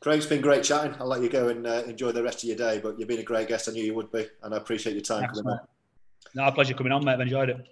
[0.00, 0.94] Craig's been great chatting.
[1.00, 2.78] I'll let you go and uh, enjoy the rest of your day.
[2.78, 3.68] But you've been a great guest.
[3.68, 5.60] I knew you would be, and I appreciate your time Thanks, coming on.
[6.34, 7.12] No, pleasure coming on, mate.
[7.12, 7.66] I've enjoyed it.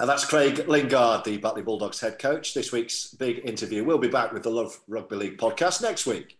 [0.00, 2.54] And that's Craig Lingard, the Batley Bulldogs head coach.
[2.54, 3.82] This week's big interview.
[3.82, 6.38] We'll be back with the Love Rugby League podcast next week.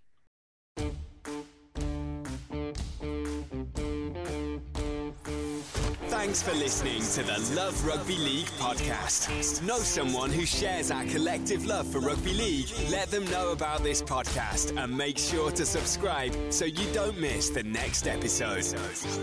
[6.29, 9.63] Thanks for listening to the Love Rugby League podcast.
[9.63, 12.69] Know someone who shares our collective love for rugby league?
[12.91, 17.49] Let them know about this podcast and make sure to subscribe so you don't miss
[17.49, 18.63] the next episode.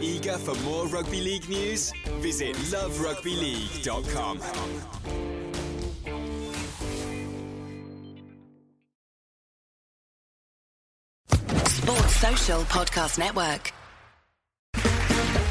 [0.01, 1.93] Eager for more rugby league news?
[2.21, 4.39] Visit loverugbyleague.com.
[11.67, 13.71] Sports Social Podcast Network.